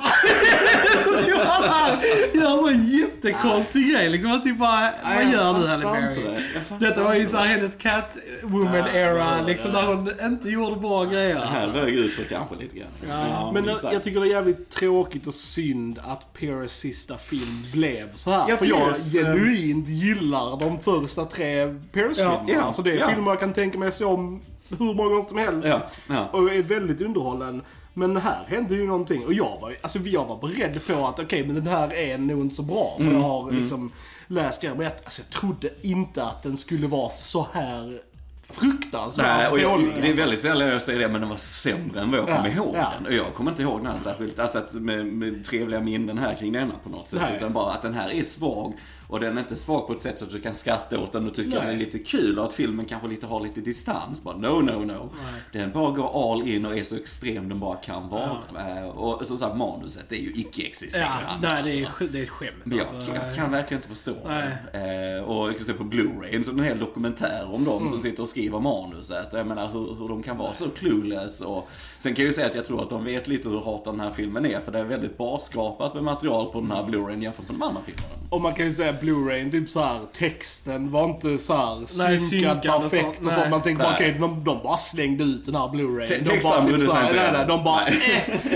[2.34, 4.03] Gör så jättekonstig grej.
[4.04, 4.32] Det liksom?
[4.32, 6.80] Att typ bara, vad jag gör du Halle inte Berry?
[6.80, 9.82] Detta var ju såhär hennes Catwoman-era, Ja, liksom, ja.
[9.82, 11.36] där hon inte gjorde bra grejer.
[11.40, 11.80] Här Alltså.
[11.82, 12.88] rög ut för kanske lite grann.
[13.10, 17.66] Ja, Men jag, jag tycker det är jävligt tråkigt och synd att Pierce sista film
[17.74, 18.46] blev så här.
[18.50, 22.44] Ja, för jag eh, genuint gillar de första tre Pierce-filmerna.
[22.48, 23.10] Ja, alltså det är ja.
[23.10, 24.42] filmer jag kan tänka mig se om
[24.80, 25.68] hur många gånger som helst.
[25.68, 26.30] Ja, ja.
[26.32, 27.62] Och är väldigt underhållen.
[27.94, 29.26] Men här hände ju någonting.
[29.26, 32.42] Och jag var, alltså jag var beredd på att okej, men den här är nog
[32.42, 32.94] inte så bra.
[32.98, 33.92] För Mm, jag har liksom
[34.28, 34.76] läst grejer.
[34.76, 38.00] Men jag, alltså, jag trodde inte att den skulle vara så här
[38.44, 40.22] fruktansvärt Nej, och jag, det är alltså.
[40.22, 42.76] väldigt sällan jag säger det, men den var sämre än vad jag Ja, kommer ihåg
[42.76, 42.92] ja.
[42.98, 43.06] den.
[43.06, 46.36] Och jag kommer inte ihåg den här särskilt, alltså att med, med trevliga minnen här
[46.36, 47.22] kring denna på något sätt.
[47.22, 47.38] Nej.
[47.38, 48.74] Utan bara att den här är svag.
[49.08, 51.28] Och den är inte svag på ett sätt så att du kan skratta åt den
[51.28, 51.58] och tycka Nej.
[51.58, 54.24] att den är lite kul och att filmen kanske lite har lite distans.
[54.24, 55.10] Bara no, no, no.
[55.52, 58.38] Den bara går all in och är så extrem den bara kan vara.
[58.80, 61.24] Eh, Och som sagt, manuset är ju Ja, icke-existerande.
[61.42, 62.04] nej, det är, alltså.
[62.08, 62.52] det är ett skämt.
[62.64, 63.12] Men jag, alltså.
[63.16, 64.50] jag kan verkligen inte förstå Nej.
[64.74, 65.16] det.
[65.18, 67.90] Eh, och jag kan se på Blu-ray, en hel dokumentär om dem Mm.
[67.90, 69.28] som sitter och skriver manuset.
[69.34, 71.42] Jag menar hur, hur de kan vara så clueless.
[71.42, 73.94] Och, sen kan jag ju säga att jag tror att de vet lite hur hatad
[73.94, 74.60] den här filmen är.
[74.60, 77.82] För det är väldigt barskrapat med material på den här Blu-rayn jämfört med de andra
[77.82, 78.08] filmerna.
[78.30, 82.20] Och man kan ju säga Blu-ray, typ så här, texten var inte så här Nej,
[82.20, 83.34] synkad, och perfekt och nej.
[83.36, 83.50] sånt.
[83.50, 86.08] Man tänkte bara okej, de, de bara slängde ut den här Blu-ray.
[86.08, 87.94] Te- De texten bara, typ så här, nej, nej, De bara, eh,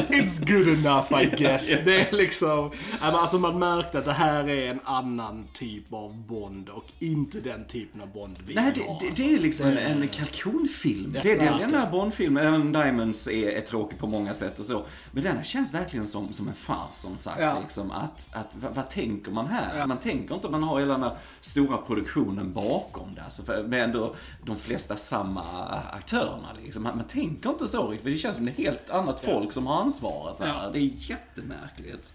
[0.10, 1.84] it's good enough I guess.
[1.86, 2.72] Det är liksom,
[3.02, 7.40] ja, alltså man märkte att det här är en annan typ av Bond och inte
[7.40, 9.24] den typen av Bond vi Nej, det, ha, det, alltså.
[9.24, 11.12] det är liksom en, Det- en kalkonfilm.
[11.16, 14.60] Ja, det är den, den här Bond-filmen, även Diamonds är, är tråkig på många sätt
[14.60, 14.84] och så.
[15.12, 17.40] Men denna känns verkligen som, som en fars som sagt.
[17.42, 17.60] Ja.
[17.62, 19.86] Liksom, att, att, vad, vad tänker man här?
[19.86, 23.24] Man tänker inte att man har hela den här stora produktionen bakom det.
[23.24, 25.44] Alltså, för, med ändå de flesta samma
[25.92, 26.48] aktörerna.
[26.64, 26.84] Liksom.
[26.84, 29.54] Man, man tänker inte så riktigt, för det känns som det är helt annat folk
[29.54, 30.70] som har ansvaret här.
[30.74, 32.14] Det är jättemärkligt.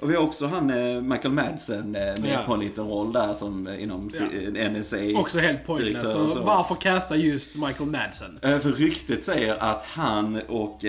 [0.00, 2.38] Och vi har också han eh, Michael Madsen eh, med Ja.
[2.46, 4.10] på en liten roll där som eh, inom
[4.54, 4.68] Ja.
[4.70, 4.96] NSA.
[5.16, 6.12] Också helt pointless.
[6.12, 6.40] Så så.
[6.42, 8.38] varför casta just Michael Madsen?
[8.42, 10.84] För ryktet säger att han och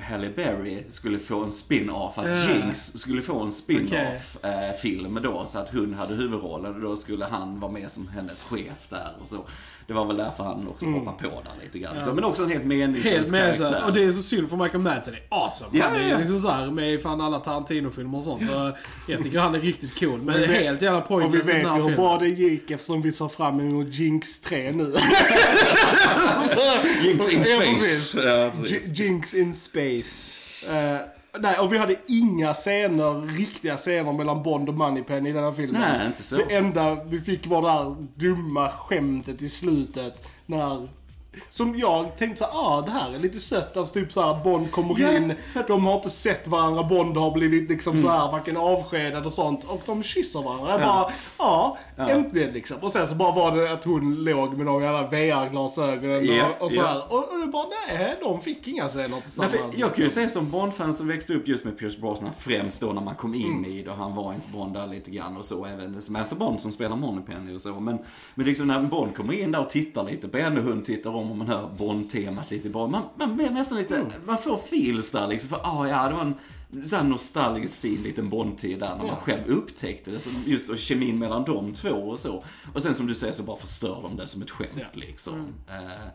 [0.00, 2.50] Halle Berry skulle få en spin-off, att Ja.
[2.54, 6.96] Jinx skulle få en spin-off eh, film då, så att hon hade huvudrollen och då
[6.96, 9.36] skulle han vara med som hennes chef där och så.
[9.86, 12.04] Det var väl därför han också hoppade på där lite grann.
[12.04, 13.86] Så, men också en helt meningslös Helt med så karaktär.
[13.86, 15.70] Och det är så synd för Michael Madsen är awesome.
[15.78, 16.18] Ja, han är ja, ja.
[16.18, 18.42] liksom så här med i fan alla Tarantino-filmer och sånt.
[18.50, 18.72] Och
[19.12, 20.22] jag tycker han är riktigt cool.
[20.22, 21.94] Men det vi- helt jävla Och vi pointless vet ju hur filmen.
[21.96, 24.84] bra det gick eftersom vi ser fram emot Jinx 3 nu.
[27.02, 28.22] Jinx in Ja, space.
[28.28, 28.50] Ja,
[28.94, 30.38] Jinx in space.
[30.70, 30.98] Eh,
[31.40, 35.52] nej, och vi hade inga scener, riktiga scener mellan Bond och Moneypenny i den här
[35.52, 35.80] filmen.
[35.80, 36.36] Nej, inte så.
[36.36, 40.28] Det enda vi fick var det här dumma skämtet i slutet.
[40.46, 40.88] När...
[41.50, 43.76] Som jag tänkte så ah det här är lite sött.
[43.76, 45.34] Alltså typ så här att Bond kommer Ja, in,
[45.68, 48.04] de har inte sett varandra, Bond har blivit liksom Mm.
[48.04, 49.64] så här varken avskedad och sånt.
[49.64, 50.70] Och de kysser varandra.
[50.70, 52.08] Jag bara, ja, Ja.
[52.10, 52.76] äntligen liksom.
[52.82, 56.64] Och sen så bara var det att hon låg med de jävla VR-glasögonen Ja, och,
[56.64, 56.86] och så ja.
[56.86, 57.12] här.
[57.12, 59.52] Och, och det bara, nej, de fick inga scener Nej, tillsammans.
[59.52, 62.80] för jag kan ju säga som Bond-fan som växte upp just med Pierce Brosnan, främst
[62.80, 63.64] då när man kom in Mm.
[63.72, 66.60] i det och han var ens Bond där lite grann och så, även Samantha Bond
[66.60, 67.80] som spelar Moneypenny och så.
[67.80, 67.98] Men,
[68.34, 71.25] men liksom när Bond kommer in där och tittar lite på henne, hon tittar om
[71.30, 72.86] och man hör Bond-temat lite bra.
[72.86, 74.12] Man, man blir nästan lite, Mm.
[74.26, 76.34] man får feels där liksom, för ah ja, det var en
[76.86, 79.16] sån nostalgisk fin liten Bond-tid där när man Ja.
[79.22, 80.26] själv upptäckte det.
[80.46, 82.44] Just och kemin mellan de två och så.
[82.74, 84.86] Och sen som du säger så bara förstör de det som ett skämt Ja.
[84.92, 85.46] liksom.
[85.68, 86.06] Eh,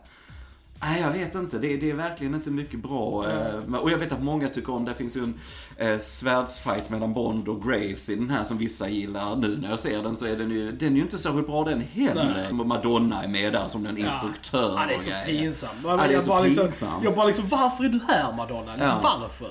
[0.82, 1.58] Nej, jag vet inte.
[1.58, 3.26] Det, det är verkligen inte mycket bra.
[3.66, 5.34] men- Och jag vet att många tycker om, det finns ju en
[5.76, 9.36] eh, svärdsfight mellan Bond och Graves i den här som vissa gillar.
[9.36, 11.64] Nu när jag ser den så är den ju, den är ju inte särskilt bra
[11.64, 12.60] den heller.
[12.60, 15.72] Och Madonna är med där som en instruktör Ja, det är så pinsamt.
[15.84, 16.64] Ja, är jag, bara liksom,
[17.04, 18.72] jag bara liksom, varför är du här Madonna?
[18.78, 19.00] Ja.
[19.02, 19.50] Varför?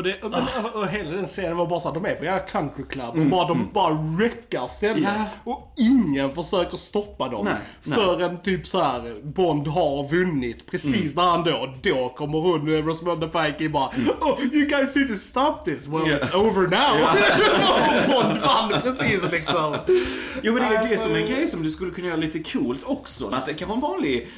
[0.00, 2.24] Och, det, men, alltså, och hela den scenen var bara så här, de är på
[2.24, 4.96] en country club och bara, de bara wreckar stället.
[4.98, 5.10] Mm,
[5.44, 5.52] Ja.
[5.52, 7.44] Och ingen försöker stoppa dem.
[7.44, 7.94] Nej, nej.
[7.98, 10.70] Förrän typ så här Bond har vunnit.
[10.70, 11.12] Precis Mm.
[11.14, 15.54] när han då, då kommer hon, Rosamunda Pike bara Oh, you guys need to stop
[15.64, 15.86] this.
[15.86, 16.16] Well, Ja.
[16.16, 17.08] it's over now.
[18.08, 19.76] Bond vann precis liksom.
[20.42, 22.16] Jo men det är det Alltså- som är en grej som du skulle kunna göra
[22.16, 23.28] lite coolt också.
[23.32, 24.28] Att det kan vara en vanlig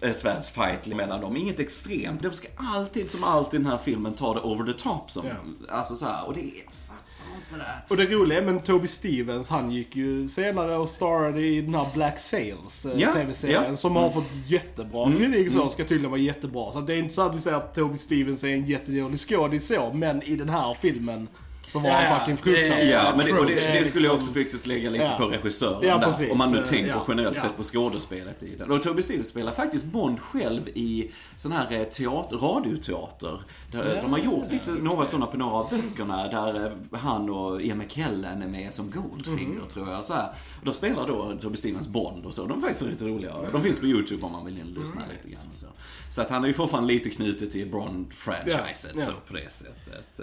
[0.00, 2.22] eh, svärdsfight mellan dem, inget extremt.
[2.22, 5.01] De ska alltid, som alltid i den här filmen, ta det over the top.
[5.10, 5.34] Som, Ja.
[5.76, 7.82] Alltså så här, och det är, inte det.
[7.88, 11.74] Och det roliga är, men Toby Stevens, han gick ju senare och starrade i den
[11.74, 13.56] här Black Sails eh, Ja, TV-serien.
[13.60, 13.64] ja.
[13.64, 13.76] Mm.
[13.76, 16.72] Som har fått jättebra kritik och så, ska tydligen vara jättebra.
[16.72, 19.66] Så det är inte så att vi säger att Toby Stevens är en jättedålig skådis
[19.66, 21.28] så, men i den här filmen
[21.72, 22.18] Så var Ja, han ja.
[22.18, 22.86] fucking fruktansvärd.
[22.88, 25.16] Ja, men det, och det, det skulle jag liksom- också faktiskt lägga lite Ja.
[25.18, 26.32] på regissören Ja, där.
[26.32, 27.04] Om man nu Eh, tänker ja.
[27.08, 27.42] generellt Ja.
[27.42, 28.70] sett på skådespelet i den.
[28.70, 33.40] Och Toby Steele spelar faktiskt Bond själv i sån här eh, teater, radioteater.
[33.72, 37.62] Där De har gjort lite, några sådana på några av böckerna där eh, han och
[37.62, 39.68] Ian McKellen är med som Goldfinger Mm.
[39.68, 40.04] tror jag.
[40.04, 40.28] Så här.
[40.60, 42.44] Och då spelar då Toby Stephens Bond och så.
[42.46, 43.32] De är faktiskt lite roliga.
[43.52, 45.16] De finns på YouTube om man vill lyssna Mm.
[45.16, 45.44] lite grann.
[45.56, 45.66] Så.
[46.10, 49.00] så att han är ju fortfarande lite knutet till Bond-franchiset Ja, ja.
[49.00, 50.20] så på det sättet.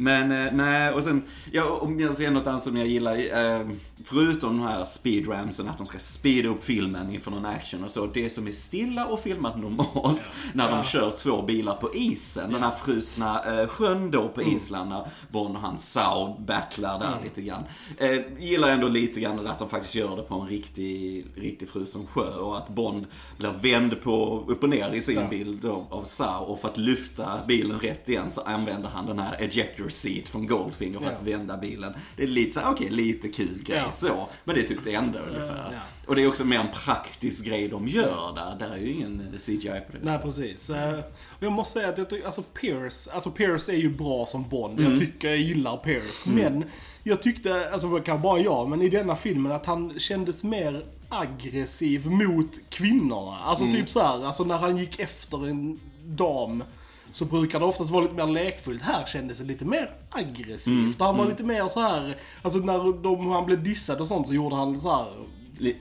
[0.00, 3.66] Men eh, nej, och sen, ja, om jag ser något annat som jag gillar, eh,
[4.04, 8.06] förutom de här speedramsen, att de ska speeda upp filmen inför någon action och så,
[8.06, 10.20] det som är stilla och filmat normalt,
[10.52, 14.90] när de kör två bilar på isen, den här frusna eh, sjön då på Island,
[14.90, 17.62] när Bond och hans Sao battlar där lite grann.
[17.96, 22.06] Eh, gillar ändå lite grann att de faktiskt gör det på en riktig, riktig frusen
[22.06, 23.06] sjö och att Bond
[23.38, 25.28] blir vänd på, upp och ner i sin Ja.
[25.30, 29.18] bild då, av Sao och för att lyfta bilen rätt igen så använder han den
[29.18, 31.36] här ejector seat från Goldfinger för att Ja.
[31.36, 31.92] vända bilen.
[32.16, 33.92] Det är lite så okej, lite kul grej Ja.
[33.92, 34.28] så.
[34.44, 35.68] Men det tyckte jag ändå ungefär.
[35.72, 35.78] Ja.
[36.06, 38.68] Och det är också mer en praktisk grej de gör där.
[38.68, 39.98] Där är ju ingen CGI på det.
[40.02, 40.70] Nej, precis.
[40.70, 40.98] Eh,
[41.40, 44.80] Jag måste säga att jag tycker, alltså Pierce, alltså Pierce är ju bra som Bond.
[44.80, 44.90] Mm.
[44.92, 46.26] Jag tycker jag gillar Pierce.
[46.26, 46.64] Men
[47.02, 50.82] jag tyckte, alltså det kan bara jag, men i denna filmen att han kändes mer
[51.08, 53.38] aggressiv mot kvinnorna.
[53.38, 53.76] Alltså Mm.
[53.76, 56.64] typ så här, alltså när han gick efter en dam
[57.12, 58.82] så brukar det oftast vara lite mer lekfullt.
[58.82, 60.74] Här kändes det lite mer aggressivt.
[60.74, 60.94] Mm.
[60.98, 64.34] Han var lite mer så här, alltså när de, han blev dissad och sånt så
[64.34, 65.06] gjorde han så här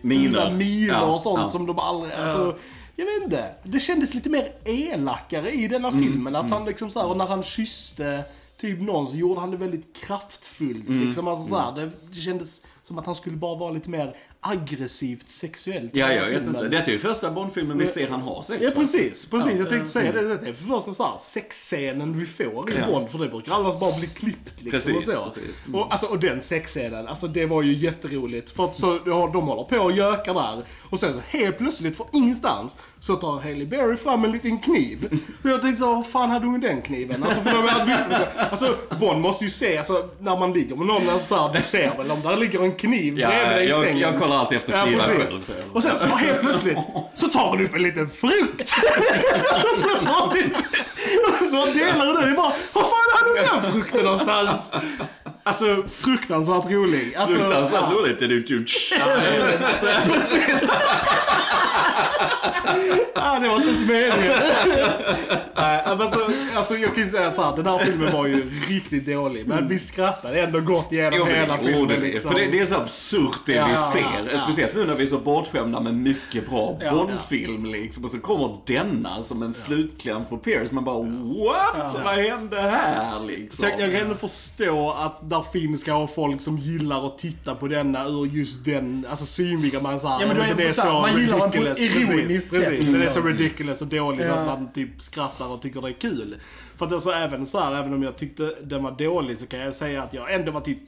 [0.01, 0.51] Miner.
[0.53, 1.49] miner Ja, och sånt ja.
[1.49, 2.57] som de aldrig, alltså,
[2.95, 3.51] jag vet inte.
[3.63, 6.35] Det kändes lite mer elakare i denna Mm, filmen.
[6.35, 8.23] Att han liksom så här, och när han kysste
[8.57, 10.87] typ någon så gjorde han det väldigt kraftfullt.
[10.87, 13.89] Mm, Liksom, alltså, så här, det, det kändes som att han skulle bara vara lite
[13.89, 15.95] mer aggressivt sexuellt.
[15.95, 16.67] Ja, jag vet inte.
[16.67, 19.51] Detta är ju första Bondfilmen vi ser han ha sex Ja precis, precis.
[19.51, 19.57] Ja.
[19.57, 20.37] Jag tänkte säga det.
[20.37, 22.85] Det är för första så här, sexscenen vi får i Ja.
[22.87, 23.09] Bond.
[23.09, 24.71] För det brukar annars bara bli klippt liksom.
[24.71, 25.39] Precis, och, så.
[25.39, 25.63] precis.
[25.67, 25.79] Mm.
[25.79, 28.49] Och, alltså, och den sexscenen, alltså det var ju jätteroligt.
[28.49, 30.63] För att så, de, håller på och gökar där.
[30.89, 35.19] Och sen så helt plötsligt, från ingenstans, så tar Hailey Berry fram en liten kniv.
[35.43, 37.23] Och jag tänkte så, vad fan hade hon den kniven?
[37.23, 38.05] Alltså för de hade visst
[38.51, 41.61] Alltså Bond måste ju se, alltså när man ligger med någon, alltså, så här, du
[41.61, 43.99] ser väl om där ligger en kniv Ja, bredvid dig i jag, sängen.
[43.99, 45.27] jag kollar alltid efter knivar precis.
[45.29, 45.43] själv.
[45.43, 45.53] Så.
[45.73, 46.77] Och sen så bara helt plötsligt
[47.13, 48.69] så tar hon upp en liten frukt.
[51.51, 52.31] så delar hon den.
[52.31, 54.71] Är bara, var fan hade hon den frukten någonstans?
[55.43, 57.15] Alltså fruktansvärt rolig.
[57.15, 57.95] Alltså, Fruktansvärt ja.
[57.97, 58.19] roligt.
[58.19, 58.65] Det du du-
[60.13, 60.67] precis.
[63.21, 64.33] Ah, det var inte ens meningen.
[65.55, 66.19] Nej, men alltså,
[66.55, 69.47] alltså, jag kan ju säga så här, den här filmen var ju riktigt dålig.
[69.47, 71.87] Men vi skrattade ändå gott igenom Jo, hela filmen.
[71.87, 72.31] det, liksom.
[72.31, 74.33] För det, det är så absurt det Ja, vi ja, ser.
[74.33, 74.39] ja.
[74.43, 78.03] Speciellt nu när vi är så bortskämda med mycket bra Ja, Bondfilm liksom.
[78.03, 80.71] Och så kommer denna som en slutkläm på Pierce.
[80.71, 81.95] Man bara what?
[82.05, 83.57] Vad hände här liksom?
[83.57, 87.55] Så jag, jag kan ändå förstå att där finns kanske folk som gillar att titta
[87.55, 89.83] på denna ur just den, alltså synvinkeln.
[89.83, 91.67] Man, så här, Ja, men då är det det så här, man gillar den på
[91.67, 95.61] ett ironiskt sätt, Precis, är så ridiculous och dåligt så att man typ skrattar och
[95.61, 96.35] tycker det är kul.
[96.77, 99.59] För att alltså även så här, även om jag tyckte den var dålig så kan
[99.59, 100.79] jag säga att jag ändå var typ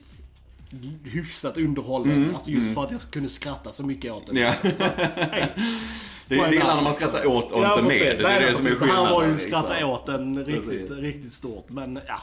[1.04, 2.32] hyfsat underhållen.
[2.34, 4.38] Alltså just för att jag kunde skratta så mycket åt den.
[4.38, 4.54] Ja.
[4.62, 4.76] Det,
[6.28, 8.00] det är illa när man skrattar åt och Ja, inte med.
[8.00, 8.88] Det är det nej, som är precis.
[8.88, 9.40] Det här var ju skillnaden.
[9.40, 11.70] skratta åt den riktigt, riktigt stort.
[11.70, 12.22] Men ja.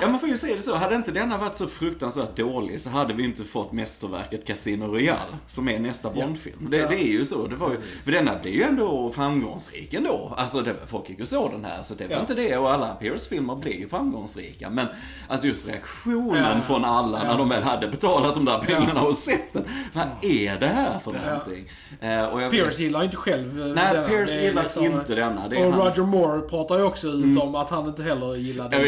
[0.00, 0.74] Ja, man får ju säga det så.
[0.74, 5.20] Hade inte denna varit så fruktansvärt dålig så hade vi inte fått mästerverket Casino Royale,
[5.46, 6.66] som är nästa Bondfilm.
[6.70, 7.46] Det, det är ju så.
[7.46, 10.34] Det var ju, för denna blev ju ändå framgångsrik ändå.
[10.36, 12.56] Alltså, det, folk gick och såg den här, så det var inte det.
[12.56, 14.70] Och alla Pierce-filmer blev ju framgångsrika.
[14.70, 14.86] Men
[15.28, 19.52] alltså just reaktionen från alla när de väl hade betalat de där pengarna och sett
[19.52, 19.64] den.
[19.92, 21.70] Vad är det här för någonting?
[22.00, 24.08] Eh, och Pierce gillar inte själv eh, Nej, denna.
[24.08, 25.48] Pierce gillar liksom- inte denna.
[25.48, 25.80] Det är Och han.
[25.86, 28.80] Roger Moore pratar ju också ut om att han inte heller gillade den.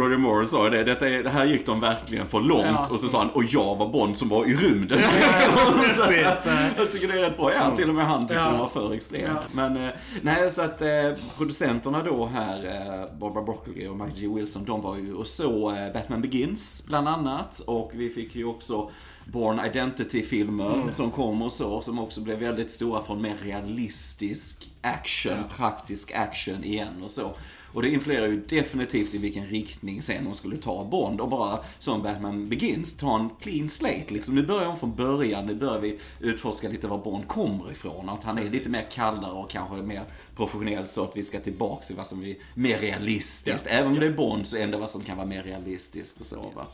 [0.00, 2.64] Roger Moore sa det, detta är, det här gick de verkligen för långt.
[2.66, 2.86] Ja.
[2.90, 4.98] Och så sa han, och jag var Bond som var i rymden.
[5.82, 6.46] precis.
[6.78, 7.52] jag tycker det är rätt bra.
[7.54, 8.50] Ja, till och med han tyckte Ja.
[8.50, 9.28] de var för extrema.
[9.34, 9.40] Ja.
[9.52, 9.90] Men, eh,
[10.22, 10.88] nej, så att eh,
[11.36, 14.28] producenterna då här, eh, Barbara Broccoli och Michael G.
[14.34, 17.58] Wilson, de var ju och så eh, Batman Begins, bland annat.
[17.66, 18.90] Och vi fick ju också
[19.24, 20.92] Born Identity-filmer Mm.
[20.92, 26.64] som kom och så, som också blev väldigt stora från mer realistisk action, praktisk action
[26.64, 27.30] igen och så.
[27.72, 31.58] Och det influerar ju definitivt i vilken riktning sen de skulle ta Bond och bara
[31.78, 34.34] som Batman Begins, ta en clean slate liksom.
[34.34, 38.08] Nu börjar de från början, nu börjar vi utforska lite var Bond kommer ifrån.
[38.08, 40.02] Att han är lite mer kallare och kanske mer
[40.36, 43.66] professionell så att vi ska tillbaks till vad som är mer realistiskt.
[43.66, 46.36] Även om det är Bond så ändå vad som kan vara mer realistiskt och så
[46.36, 46.66] va.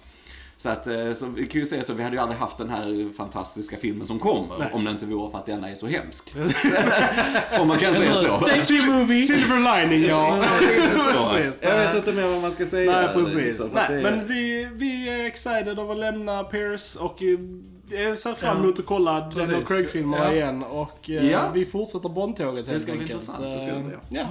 [0.58, 2.70] Så att, eh, så vi kan ju säga så, vi hade ju aldrig haft den
[2.70, 4.68] här fantastiska filmen som kommer Nej.
[4.72, 6.34] om det inte vore för att denna är så hemsk.
[7.60, 8.46] om man kan säga så.
[8.46, 9.26] DC-movie!
[9.26, 10.38] Silver lining, ja.
[11.62, 12.92] Jag vet inte mer vad man ska säga.
[13.02, 13.60] Nej, precis.
[13.72, 17.38] Nej, det är- men vi, vi är excited av att lämna Pierce och eh,
[18.06, 18.62] jag ser fram Ja.
[18.62, 19.54] emot att kolla den Precis.
[19.56, 20.32] och Craig-filmerna Ja.
[20.32, 20.62] igen.
[20.62, 21.50] Och eh, Ja.
[21.54, 23.22] vi fortsätter Bondtåget helt ska bli enkelt.
[23.22, 24.26] intressant, det ska det bli, ja.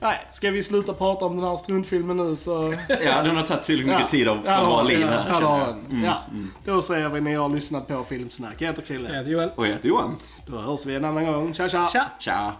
[0.00, 2.74] Nej, ska vi sluta prata om den här struntfilmen nu så...
[2.88, 5.24] Ja, den har tagit tillräckligt mycket tid av Ja, från våra ja, liv ja, här,
[5.28, 5.46] ja, jag.
[5.48, 6.04] har den.
[6.04, 6.22] Ja,
[6.64, 8.54] då säger vi ni har lyssnat på Filmsnack.
[8.58, 9.08] Jag heter Jag Krille.
[9.18, 9.50] heter Joel.
[9.54, 10.16] Och jag heter Johan.
[10.46, 11.54] Då hörs vi en annan gång.
[11.54, 11.88] Tja tja!
[11.92, 12.06] Tja!
[12.18, 12.52] Tja!